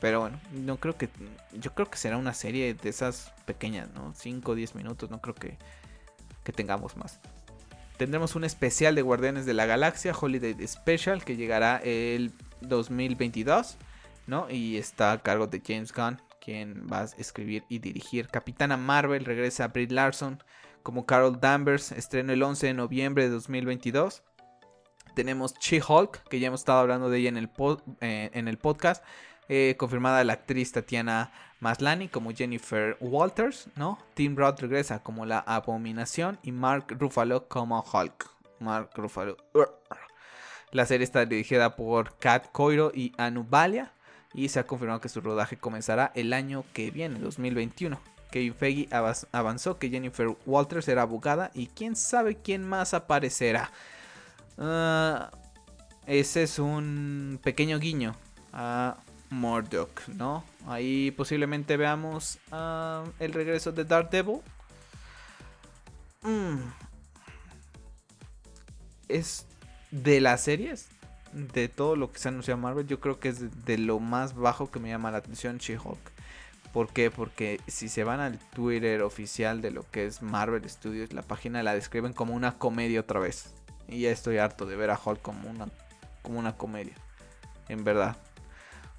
[0.00, 1.08] Pero bueno, no creo que.
[1.52, 4.12] Yo creo que será una serie de esas pequeñas, ¿no?
[4.14, 5.58] 5 o 10 minutos, no creo que,
[6.44, 7.20] que tengamos más.
[7.98, 12.32] Tendremos un especial de Guardianes de la Galaxia, Holiday Special, que llegará el
[12.62, 13.76] 2022,
[14.26, 14.50] ¿no?
[14.50, 18.28] Y está a cargo de James Gunn, quien va a escribir y dirigir.
[18.28, 20.42] Capitana Marvel regresa a Brie Larson
[20.82, 24.22] como Carol Danvers, estreno el 11 de noviembre de 2022.
[25.14, 27.50] Tenemos She-Hulk, que ya hemos estado hablando de ella en el,
[28.00, 29.04] eh, en el podcast.
[29.48, 33.98] Eh, confirmada la actriz Tatiana Maslany como Jennifer Walters, ¿no?
[34.14, 38.30] Tim Roth regresa como la Abominación y Mark Ruffalo como Hulk.
[38.60, 39.36] Mark Ruffalo.
[40.72, 43.92] La serie está dirigida por Kat Coiro y Anu Balia
[44.32, 48.00] y se ha confirmado que su rodaje comenzará el año que viene, 2021.
[48.30, 48.88] Kevin Feige
[49.32, 53.70] avanzó que Jennifer Walters será abogada y quién sabe quién más aparecerá.
[54.56, 55.30] Ah,
[56.06, 58.16] ese es un pequeño guiño
[58.54, 58.96] a
[59.28, 60.42] Murdoch, ¿no?
[60.66, 64.40] Ahí posiblemente veamos ah, el regreso de Daredevil.
[66.22, 66.56] Mm.
[69.08, 69.46] Es
[69.92, 70.88] de las series,
[71.32, 74.70] de todo lo que se anunció Marvel, yo creo que es de, lo más bajo
[74.70, 76.10] que me llama la atención She-Hulk.
[76.72, 77.10] ¿Por qué?
[77.10, 81.62] Porque si se van al Twitter oficial de lo que es Marvel Studios, la página
[81.62, 83.52] la describen como una comedia otra vez.
[83.86, 85.68] Y ya estoy harto de ver a Hulk como una,
[86.22, 86.94] como una comedia.
[87.68, 88.16] En verdad.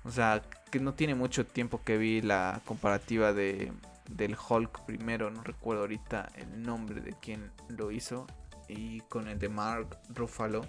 [0.04, 3.72] O sea, que no tiene mucho tiempo que vi la comparativa de
[4.10, 8.28] del Hulk primero, no recuerdo ahorita el nombre de quien lo hizo,
[8.68, 10.62] y con el de Mark Ruffalo.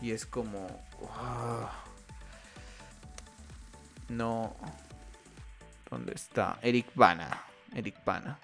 [0.00, 0.66] Y es como...
[4.08, 4.56] No...
[5.90, 6.58] ¿Dónde está?
[6.62, 7.44] Eric Bana.
[7.74, 8.38] Eric Bana.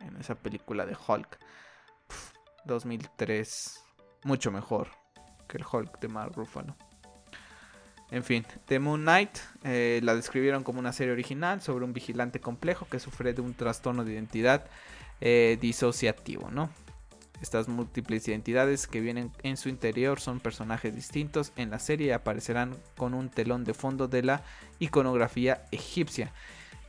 [0.00, 1.38] En esa película de Hulk.
[2.64, 3.82] 2003.
[4.24, 4.88] Mucho mejor
[5.48, 6.76] que el Hulk de Mark Ruffalo.
[8.10, 12.40] En fin, The Moon Knight eh, la describieron como una serie original sobre un vigilante
[12.40, 14.66] complejo que sufre de un trastorno de identidad
[15.20, 16.70] eh, disociativo, ¿no?
[17.42, 22.10] Estas múltiples identidades que vienen en su interior son personajes distintos en la serie y
[22.10, 24.42] aparecerán con un telón de fondo de la
[24.78, 26.32] iconografía egipcia.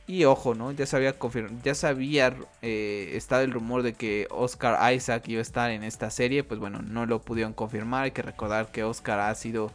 [0.08, 0.72] Y ojo, ¿no?
[0.72, 1.14] Ya se había
[1.62, 6.10] ya se había eh, el rumor de que Oscar Isaac iba a estar en esta
[6.10, 6.44] serie.
[6.44, 8.04] Pues bueno, no lo pudieron confirmar.
[8.04, 9.70] Hay que recordar que Oscar ha sido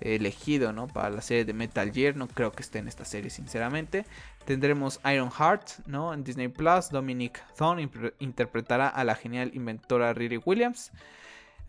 [0.00, 0.86] elegido, ¿no?
[0.86, 2.16] Para la serie de Metal Gear.
[2.16, 4.04] No creo que esté en esta serie, sinceramente.
[4.44, 6.12] Tendremos Iron Heart, ¿no?
[6.12, 6.90] En Disney Plus.
[6.90, 7.88] Dominic Thorne
[8.18, 10.92] interpretará a la genial inventora Riri Williams.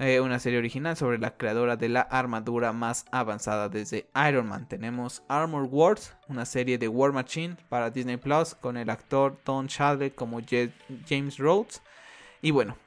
[0.01, 4.65] Eh, una serie original sobre la creadora de la armadura más avanzada desde Iron Man.
[4.65, 9.67] Tenemos Armor Wars, una serie de War Machine para Disney Plus con el actor Tom
[9.67, 10.39] Chadwick como
[11.05, 11.81] James Rhodes.
[12.41, 12.77] Y bueno,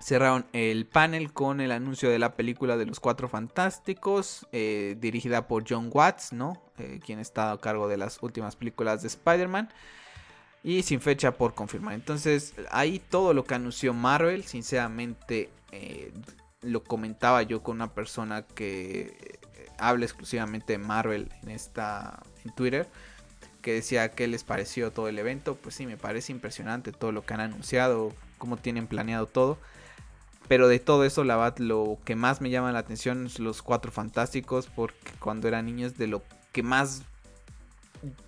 [0.00, 5.48] cerraron el panel con el anuncio de la película de los Cuatro Fantásticos, eh, dirigida
[5.48, 6.62] por John Watts, ¿no?
[6.78, 9.70] Eh, quien está a cargo de las últimas películas de Spider-Man.
[10.62, 11.94] Y sin fecha por confirmar.
[11.94, 16.12] Entonces, ahí todo lo que anunció Marvel, sinceramente, eh,
[16.60, 19.38] lo comentaba yo con una persona que
[19.78, 22.88] habla exclusivamente de Marvel en esta en Twitter
[23.60, 27.26] que decía que les pareció todo el evento pues sí me parece impresionante todo lo
[27.26, 29.58] que han anunciado cómo tienen planeado todo
[30.48, 33.62] pero de todo eso la verdad lo que más me llama la atención es los
[33.62, 36.22] cuatro fantásticos porque cuando era niño es de lo
[36.52, 37.02] que más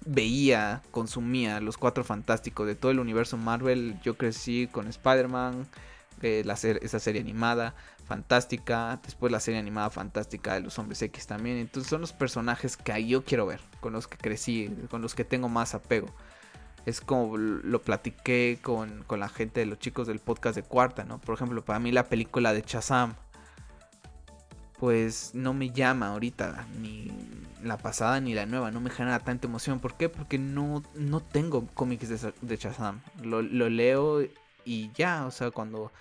[0.07, 5.69] veía consumía los cuatro fantásticos de todo el universo Marvel yo crecí con Spider-Man
[6.21, 11.59] la esa serie animada fantástica, después la serie animada fantástica de los hombres X también.
[11.59, 15.25] Entonces son los personajes que yo quiero ver, con los que crecí, con los que
[15.25, 16.09] tengo más apego.
[16.89, 21.05] Es como lo platiqué con, con la gente de los chicos del podcast de Cuarta,
[21.05, 21.19] ¿no?
[21.19, 23.15] Por ejemplo, para mí la película de Chazam,
[24.79, 27.13] pues no me llama ahorita, ni
[27.63, 29.81] la pasada ni la nueva, no me genera tanta emoción.
[29.81, 30.09] ¿Por qué?
[30.09, 33.03] Porque no, no tengo cómics de, de Shazam.
[33.23, 34.23] Lo, lo leo
[34.65, 35.93] y ya, o sea, cuando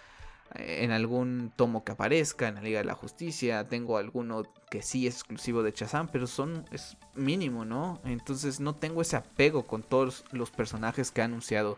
[0.55, 5.07] en algún tomo que aparezca en la Liga de la Justicia, tengo alguno que sí
[5.07, 7.99] es exclusivo de Shazam, pero son es mínimo, ¿no?
[8.05, 11.77] Entonces no tengo ese apego con todos los personajes que ha anunciado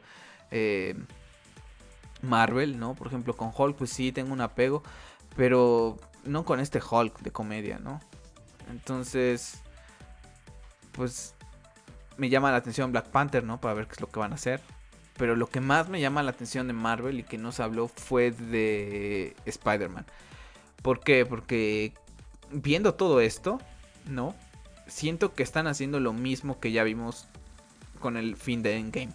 [0.52, 0.96] eh,
[2.22, 2.96] Marvel, ¿no?
[2.96, 4.84] Por ejemplo, con Hulk, pues sí tengo un apego,
[5.36, 8.00] pero no con este Hulk de comedia, ¿no?
[8.70, 9.62] Entonces,
[10.92, 11.34] pues
[12.18, 13.60] me llama la atención Black Panther, ¿no?
[13.60, 14.62] Para ver qué es lo que van a hacer.
[15.20, 17.90] Pero lo que más me llama la atención de Marvel y que no se habló
[17.90, 20.06] fue de Spider-Man.
[20.82, 21.26] ¿Por qué?
[21.26, 21.94] Porque
[22.52, 23.60] viendo todo esto,
[24.06, 24.34] ¿no?
[24.88, 27.28] Siento que están haciendo lo mismo que ya vimos
[28.00, 29.14] con el fin de Endgame.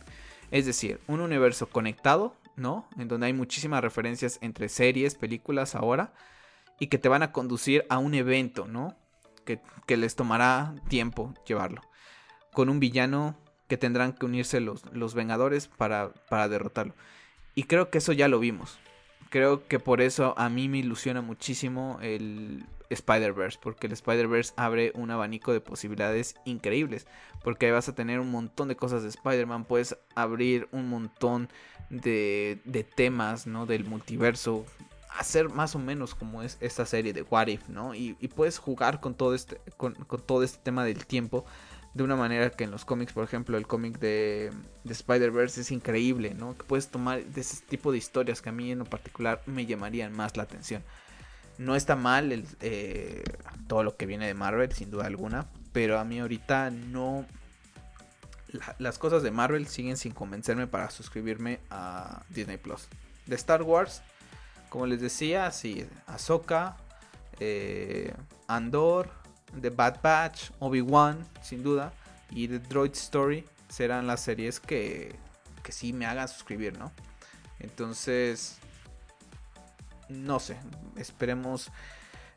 [0.51, 2.87] Es decir, un universo conectado, ¿no?
[2.99, 6.13] En donde hay muchísimas referencias entre series, películas ahora.
[6.79, 8.95] Y que te van a conducir a un evento, ¿no?
[9.47, 11.81] Que, que les tomará tiempo llevarlo.
[12.53, 13.39] Con un villano
[13.77, 16.95] tendrán que unirse los, los Vengadores para, para derrotarlo.
[17.55, 18.79] Y creo que eso ya lo vimos.
[19.31, 24.93] Creo que por eso a mí me ilusiona muchísimo el Spider-Verse, porque el Spider-Verse abre
[24.95, 27.07] un abanico de posibilidades increíbles,
[27.43, 31.49] porque ahí vas a tener un montón de cosas de Spider-Man, puedes abrir un montón
[31.91, 33.66] de, de temas, ¿no?
[33.66, 34.64] Del multiverso,
[35.11, 37.95] hacer más o menos como es esta serie de What If, ¿no?
[37.95, 39.95] Y, puedes jugar con todo este, con
[40.27, 41.45] todo este tema del tiempo
[41.95, 44.53] de una manera que en los cómics, por ejemplo, el cómic de,
[44.84, 46.59] Spider-Verse es increíble, ¿no?
[46.59, 49.64] Que puedes tomar de ese tipo de historias que a mí en lo particular me
[49.64, 50.82] llamarían más la atención.
[51.57, 53.22] No está mal eh,
[53.68, 57.24] todo lo que viene de Marvel, sin duda alguna, pero a mí ahorita no...
[58.78, 62.88] las cosas de Marvel siguen sin convencerme para suscribirme a Disney Plus.
[63.26, 64.03] De Star Wars,
[64.68, 66.76] como les decía, sí, Ahsoka,
[67.38, 68.12] eh,
[68.49, 69.11] Andor,
[69.61, 71.93] The Bad Batch, Obi-Wan, sin duda,
[72.31, 75.15] y The Droid Story serán las series que,
[75.63, 76.93] que sí me hagan suscribir, ¿no?
[77.61, 78.59] Entonces,
[80.09, 80.57] no sé,
[80.97, 81.71] esperemos.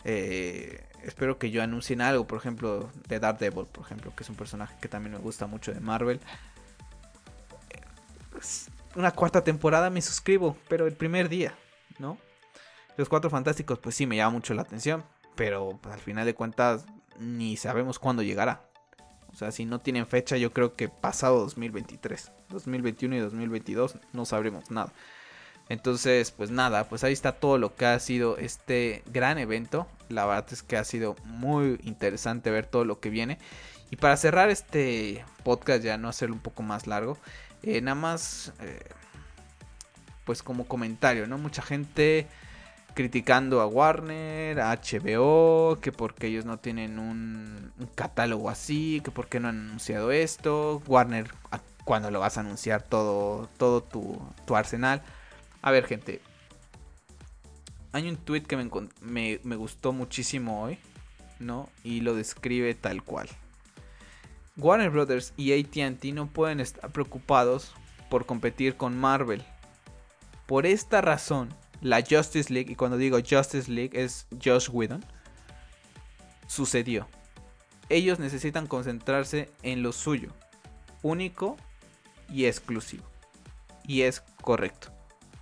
[0.04, 4.36] Eh, espero que yo anuncien algo, por ejemplo, de Daredevil, por ejemplo, que es un
[4.36, 6.22] personaje que también me gusta mucho de Marvel.
[8.96, 11.54] Una cuarta temporada me suscribo, pero el primer día,
[12.00, 12.18] ¿no?
[12.96, 15.04] Los cuatro fantásticos, pues sí me llama mucho la atención,
[15.36, 16.86] pero pues, al final de cuentas
[17.20, 18.64] ni sabemos cuándo llegará.
[19.32, 24.26] O sea, si no tienen fecha, yo creo que pasado 2023, 2021 y 2022 no
[24.26, 24.94] sabremos nada.
[25.70, 29.88] Entonces, pues nada, pues ahí está todo lo que ha sido este gran evento.
[30.10, 33.38] La verdad es que ha sido muy interesante ver todo lo que viene.
[33.92, 37.18] Y para cerrar este podcast, ya no hacerlo un poco más largo,
[37.64, 38.80] eh, nada más, eh,
[40.26, 41.38] pues como comentario, ¿no?
[41.38, 42.28] Mucha gente
[42.98, 49.40] criticando a Warner, a HBO, que porque ellos no tienen un, catálogo así, que porque
[49.40, 50.82] no han anunciado esto.
[50.88, 51.32] Warner,
[51.84, 55.04] cuando lo vas a anunciar todo, todo tu, arsenal.
[55.62, 56.22] A ver, gente.
[57.92, 60.80] Hay un tweet que me, me gustó muchísimo hoy,
[61.40, 61.70] ¿no?
[61.84, 63.30] Y lo describe tal cual.
[64.58, 67.76] Warner Brothers y ATT no pueden estar preocupados
[68.10, 69.44] por competir con Marvel.
[70.48, 75.04] Por esta razón, la Justice League, y cuando digo Justice League es Josh Whedon,
[76.48, 77.08] sucedió.
[77.90, 80.34] Ellos necesitan concentrarse en lo suyo,
[81.04, 81.58] único
[82.30, 83.06] y exclusivo.
[83.86, 84.92] Y es correcto.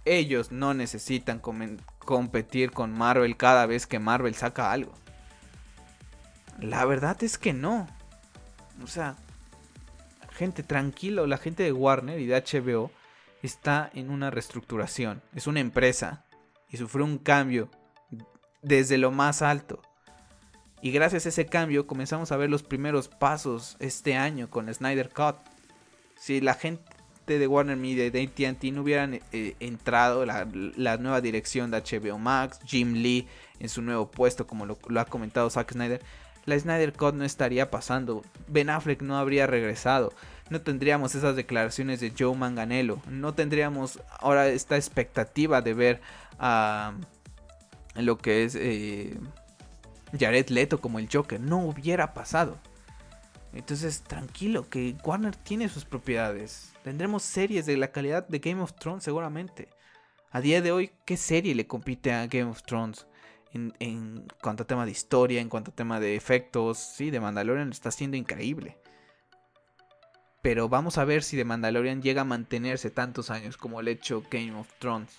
[0.04, 4.94] Ellos no necesitan competir con Marvel cada vez que Marvel saca algo.
[6.60, 7.88] La verdad es que no.
[8.84, 9.16] O sea,
[10.32, 12.92] gente, tranquilo, la gente de Warner y de HBO
[13.42, 15.24] está en una reestructuración.
[15.34, 16.25] Es una empresa
[16.70, 17.70] y sufrió un cambio
[18.62, 19.82] desde lo más alto.
[20.82, 25.10] Y gracias a ese cambio comenzamos a ver los primeros pasos este año con Snyder
[25.10, 25.36] Cut.
[26.20, 26.84] Si la gente
[27.26, 31.82] de Warner Media y de ATT no hubieran eh, entrado la, la, nueva dirección de
[31.82, 33.28] HBO Max, Jim Lee
[33.60, 36.02] en su nuevo puesto, como lo, lo ha comentado Zack Snyder,
[36.46, 38.22] la Snyder Cut no estaría pasando.
[38.48, 40.14] Ben Affleck no habría regresado.
[40.50, 43.02] No tendríamos esas declaraciones de Joe Manganello.
[43.10, 46.02] No tendríamos ahora esta expectativa de ver
[46.38, 46.94] a
[47.96, 49.18] lo que es eh,
[50.20, 51.40] Jared Leto como el Joker.
[51.40, 52.60] No hubiera pasado.
[53.54, 56.74] Entonces, tranquilo, que Warner tiene sus propiedades.
[56.84, 59.70] Tendremos series de la calidad de Game of Thrones seguramente.
[60.30, 63.08] A día de hoy, ¿qué serie le compite a Game of Thrones?
[63.80, 67.72] en, cuanto a tema de historia, en cuanto a tema de efectos, sí, de Mandalorian
[67.72, 68.78] está siendo increíble.
[70.46, 74.22] Pero vamos a ver si de Mandalorian llega a mantenerse tantos años como el hecho
[74.30, 75.18] Game of Thrones.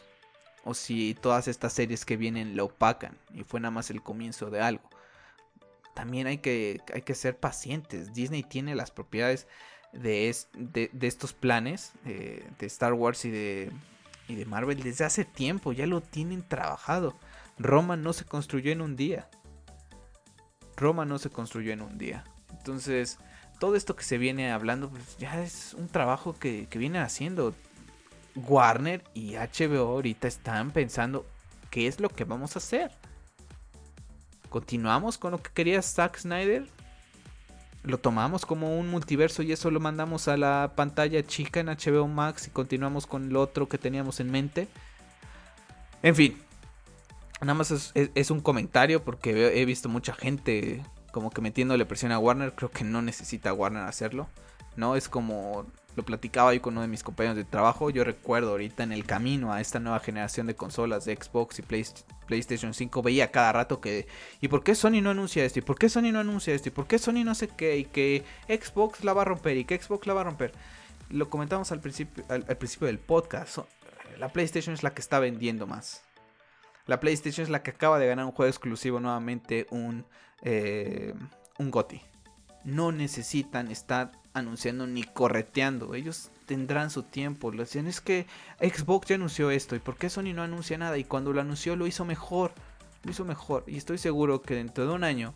[0.63, 4.51] O si todas estas series que vienen lo opacan y fue nada más el comienzo
[4.51, 4.89] de algo.
[5.97, 8.15] También hay que, hay que ser pacientes.
[8.15, 9.49] Disney tiene las propiedades
[9.93, 13.73] de, de, estos planes eh, de Star Wars y de,
[14.29, 15.73] y de Marvel desde hace tiempo.
[15.73, 17.19] Ya lo tienen trabajado.
[17.59, 19.29] Roma no se construyó en un día.
[20.77, 22.23] Roma no se construyó en un día.
[22.53, 23.19] Entonces,
[23.59, 27.55] todo esto que se viene hablando, pues ya es un trabajo que, que vienen haciendo.
[28.35, 31.25] Warner y HBO ahorita están pensando
[31.71, 32.91] qué es lo que vamos a hacer.
[34.51, 36.67] ¿Continuamos con lo que quería Zack Snyder?
[37.83, 42.09] ¿Lo tomamos como un multiverso y eso lo mandamos a la pantalla chica en HBO
[42.09, 44.69] Max y continuamos con lo otro que teníamos en mente?
[46.03, 46.37] En fin,
[47.41, 50.83] Nada más es, un comentario porque he visto mucha gente
[51.17, 52.53] como que metiéndole presión a Warner.
[52.55, 54.29] Creo que no necesita Warner hacerlo.
[54.77, 55.65] No es como
[55.95, 57.89] lo platicaba yo con uno de mis compañeros de trabajo.
[57.89, 61.63] Yo recuerdo ahorita en el camino a esta nueva generación de consolas de Xbox y
[61.63, 64.07] PlayStation 5 veía cada rato que
[64.43, 65.61] ¿y por qué Sony no anuncia esto?
[65.61, 66.69] ¿Y por qué Sony no anuncia esto?
[66.69, 67.79] ¿Y por qué Sony no sé qué?
[67.79, 70.53] Y que Xbox la va a romper y que Xbox la va a romper.
[71.09, 73.61] Lo comentamos al principio, al principio del podcast.
[74.19, 76.03] La PlayStation es la que está vendiendo más.
[76.87, 80.05] La PlayStation es la que acaba de ganar un juego exclusivo nuevamente, un,
[80.43, 81.15] eh,
[81.59, 82.01] un GOTI.
[82.65, 85.95] No necesitan estar anunciando ni correteando.
[85.95, 87.51] Ellos tendrán su tiempo.
[87.51, 88.27] Lo decían es que
[88.61, 89.75] Xbox ya anunció esto.
[89.75, 90.97] ¿Y por qué Sony no anuncia nada?
[90.99, 92.53] Y cuando lo anunció lo hizo mejor.
[93.03, 93.65] Lo hizo mejor.
[93.67, 95.35] Y estoy seguro que dentro de un año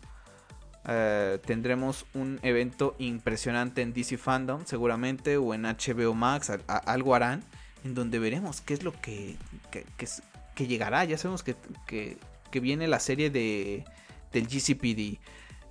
[0.87, 7.43] eh, tendremos un evento impresionante en DC Fandom, seguramente, o en HBO Max, algo harán,
[7.83, 9.37] en donde veremos qué es lo que,
[9.69, 10.07] que, que
[10.67, 11.03] llegará.
[11.05, 12.17] Ya sabemos que,
[12.53, 13.85] viene la serie de,
[14.31, 15.19] del GCPD.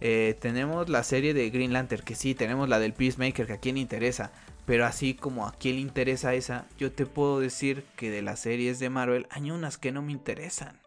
[0.01, 3.61] Eh, tenemos la serie de Green Lantern, que sí, tenemos la del Peacemaker, que a
[3.61, 4.32] quien interesa.
[4.66, 8.41] Pero así como a quien le interesa esa, yo te puedo decir que de las
[8.41, 10.80] series de Marvel hay unas que no me interesan.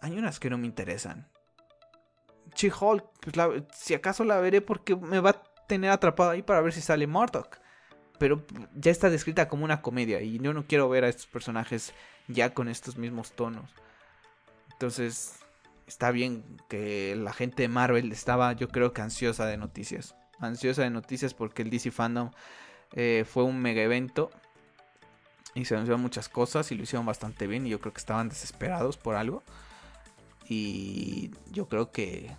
[0.00, 1.28] Hay unas que no me interesan.
[2.54, 6.72] She-Hulk, pues si acaso la veré porque me va a tener atrapado ahí para ver
[6.72, 7.58] si sale Murdoch
[8.18, 8.44] pero
[8.74, 11.92] ya está descrita como una comedia y yo no quiero ver a estos personajes
[12.28, 13.70] ya con estos mismos tonos.
[14.72, 15.36] Entonces,
[15.86, 20.14] está bien que la gente de Marvel estaba, yo creo que ansiosa de noticias.
[20.38, 22.30] Ansiosa de noticias porque el DC Fandom
[22.92, 24.30] eh, fue un mega evento
[25.54, 28.28] y se anunciaron muchas cosas y lo hicieron bastante bien y yo creo que estaban
[28.28, 29.42] desesperados por algo.
[30.48, 32.36] Y yo creo que,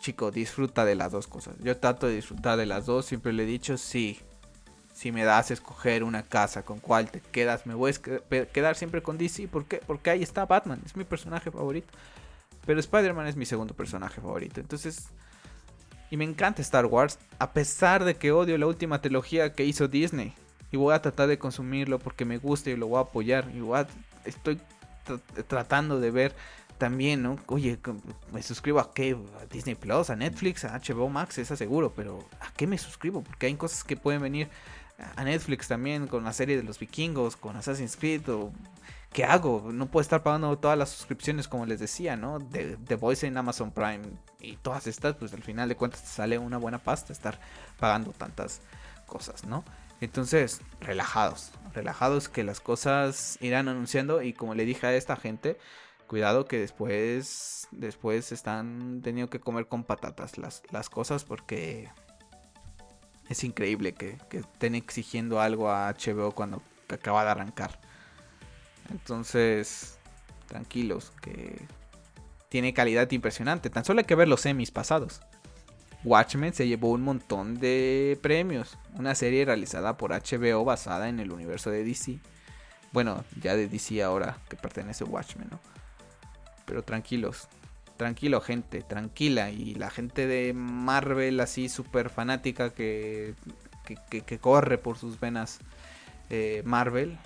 [0.00, 1.56] chico, disfruta de las dos cosas.
[1.60, 4.18] Yo trato de disfrutar de las dos, siempre le he dicho, sí,
[4.98, 8.74] si me das a escoger una casa con cuál te quedas, me voy a quedar
[8.74, 9.46] siempre con DC.
[9.46, 9.80] ¿Por qué?
[9.86, 11.86] Porque ahí está Batman, es mi personaje favorito.
[12.66, 14.58] Pero Spider-Man es mi segundo personaje favorito.
[14.58, 15.06] Entonces,
[16.10, 19.86] y me encanta Star Wars, a pesar de que odio la última trilogía que hizo
[19.86, 20.34] Disney.
[20.72, 23.48] Y voy a tratar de consumirlo porque me gusta y lo voy a apoyar.
[23.54, 23.86] Igual
[24.24, 24.60] estoy
[25.46, 26.34] tratando de ver
[26.76, 27.38] también, ¿no?
[27.46, 27.78] Oye,
[28.32, 29.16] me suscribo a qué?
[29.40, 33.22] A Disney Plus, a Netflix, a HBO Max, es seguro, pero ¿a qué me suscribo?
[33.22, 34.48] Porque hay cosas que pueden venir
[34.98, 38.52] a Netflix también con la serie de los vikingos, con Assassin's Creed o
[39.12, 39.70] ¿qué hago?
[39.72, 42.38] No puedo estar pagando todas las suscripciones como les decía, ¿no?
[42.38, 44.02] De The Voice en Amazon Prime
[44.40, 47.40] y todas estas, pues al final de cuentas te sale una buena pasta estar
[47.78, 48.60] pagando tantas
[49.06, 49.64] cosas, ¿no?
[50.00, 55.58] Entonces, relajados, relajados que las cosas irán anunciando y como le dije a esta gente,
[56.06, 61.88] cuidado que después, después están teniendo que comer con patatas las, las cosas porque
[63.28, 67.78] es increíble que, estén exigiendo algo a HBO cuando acaba de arrancar.
[68.90, 69.98] Entonces,
[70.46, 71.60] tranquilos, que
[72.48, 73.68] tiene calidad impresionante.
[73.68, 75.20] Tan solo hay que ver los semis pasados.
[76.04, 78.78] Watchmen se llevó un montón de premios.
[78.94, 82.20] Una serie realizada por HBO basada en el universo de DC.
[82.92, 85.60] Bueno, ya de DC ahora que pertenece a Watchmen, ¿no?
[86.64, 87.48] Pero tranquilos.
[87.98, 89.50] Tranquilo, gente, tranquila.
[89.50, 93.34] Y la gente de Marvel, así súper fanática que,
[94.08, 95.58] que, corre por sus venas
[96.30, 97.18] eh, Marvel,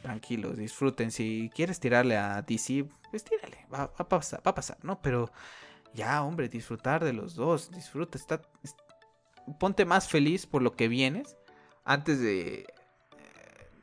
[0.00, 1.10] tranquilos, disfruten.
[1.10, 5.02] Si quieres tirarle a DC, pues tírale, va, a, pasar, va a pasar, ¿no?
[5.02, 5.30] Pero
[5.92, 8.40] ya, hombre, disfrutar de los dos, disfruta, está,
[9.60, 11.36] ponte más feliz por lo que vienes
[11.84, 12.66] antes de,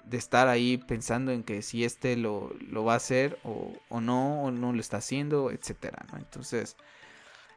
[0.03, 2.51] de estar ahí pensando en que si este lo,
[2.85, 6.17] va a hacer o, o, no, o no lo está haciendo, etcétera, ¿no?
[6.17, 6.75] Entonces,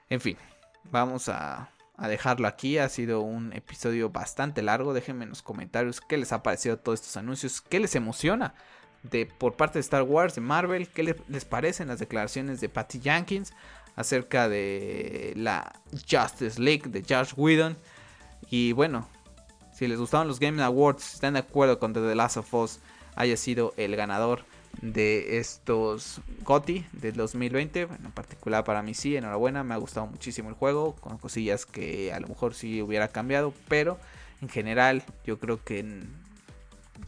[0.09, 0.36] en fin,
[0.90, 2.78] vamos a, a dejarlo aquí.
[2.78, 4.94] Ha sido un episodio bastante largo.
[4.94, 8.55] Déjenme en los comentarios qué les ha parecido todos estos anuncios, qué les emociona
[9.02, 13.01] de por parte de Star Wars, de Marvel, qué les, parecen las declaraciones de Patty
[13.01, 13.52] Jenkins
[13.94, 15.73] acerca de la
[16.10, 17.77] Justice League de Josh Whedon.
[18.51, 19.09] Y bueno,
[19.76, 22.78] si les gustaron los Game Awards, están de acuerdo con The Last of Us
[23.14, 24.44] haya sido el ganador
[24.80, 27.82] de estos GOTI del 2020.
[27.82, 32.10] en particular para mí sí, enhorabuena, me ha gustado muchísimo el juego, con cosillas que
[32.10, 33.98] a lo mejor sí hubiera cambiado, pero
[34.40, 36.04] en general yo creo que,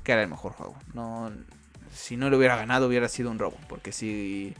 [0.03, 0.77] que era el mejor juego.
[0.93, 1.33] No,
[1.95, 4.55] si no lo hubiera ganado hubiera sido un robo, porque si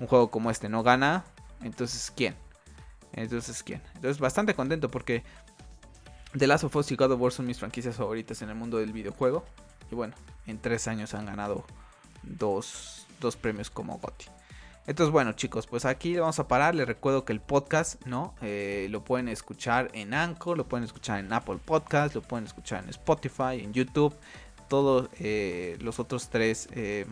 [0.00, 1.24] un juego como este no gana,
[1.62, 2.34] entonces ¿quién?
[3.12, 3.82] Entonces ¿quién?
[3.94, 5.22] Entonces bastante contento porque
[6.34, 8.78] The Last of Us y God of War son mis franquicias favoritas en el mundo
[8.78, 9.44] del videojuego.
[9.90, 10.14] Y bueno,
[10.46, 11.64] en tres años han ganado
[12.22, 13.06] dos,
[13.40, 14.26] premios como GOTY.
[14.86, 16.74] Entonces, bueno, chicos, pues aquí vamos a parar.
[16.74, 18.34] Les recuerdo que el podcast, ¿no?
[18.40, 22.82] Eh, lo pueden escuchar en Anchor, lo pueden escuchar en Apple Podcast, lo pueden escuchar
[22.82, 24.16] en Spotify, en YouTube,
[24.68, 27.06] todos eh, los otros tres eh,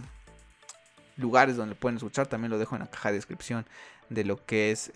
[1.16, 2.26] lugares donde pueden escuchar.
[2.26, 3.66] También lo dejo en la caja de descripción
[4.08, 4.90] de lo que es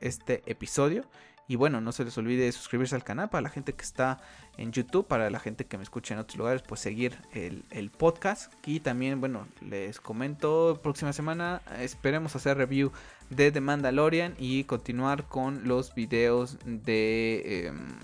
[0.00, 1.04] este episodio.
[1.46, 4.18] Y bueno, no se les olvide suscribirse al canal para la gente que está
[4.56, 8.52] en YouTube, para la gente que me escucha en otros lugares, pues seguir el, podcast.
[8.64, 12.92] Y también, bueno, les comento, próxima semana esperemos hacer review
[13.28, 17.98] de The Mandalorian y continuar con los videos de em,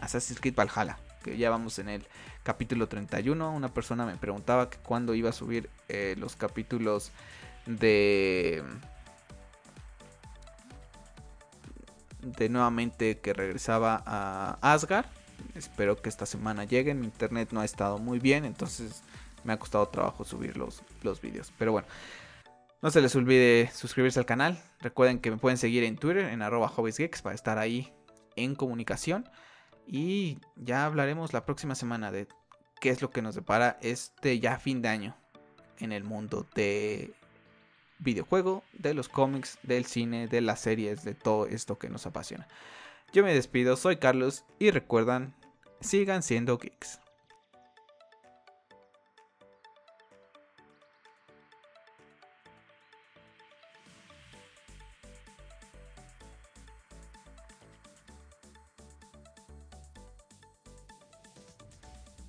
[0.00, 2.06] Assassin's Creed Valhalla, que ya vamos en el
[2.42, 3.52] capítulo 31.
[3.52, 7.12] Una persona me preguntaba que cuándo iba a subir eh, los capítulos
[7.66, 8.62] de
[12.22, 15.06] de nuevamente que regresaba a Asgard.
[15.54, 17.00] Espero que esta semana lleguen.
[17.00, 19.02] Mi internet no ha estado muy bien, entonces
[19.44, 21.52] me ha costado trabajo subir los, los vídeos.
[21.58, 21.88] Pero bueno,
[22.82, 24.62] no se les olvide suscribirse al canal.
[24.80, 26.72] Recuerden que me pueden seguir en Twitter, en arroba
[27.22, 27.92] para estar ahí
[28.36, 29.28] en comunicación.
[29.86, 32.28] Y ya hablaremos la próxima semana de
[32.80, 35.16] qué es lo que nos depara este ya fin de año
[35.78, 37.14] en el mundo de
[37.98, 42.46] videojuego, de los cómics, del cine, de las series, de todo esto que nos apasiona.
[43.12, 45.34] Yo me despido, soy Carlos y recuerdan,
[45.80, 47.00] sigan siendo geeks.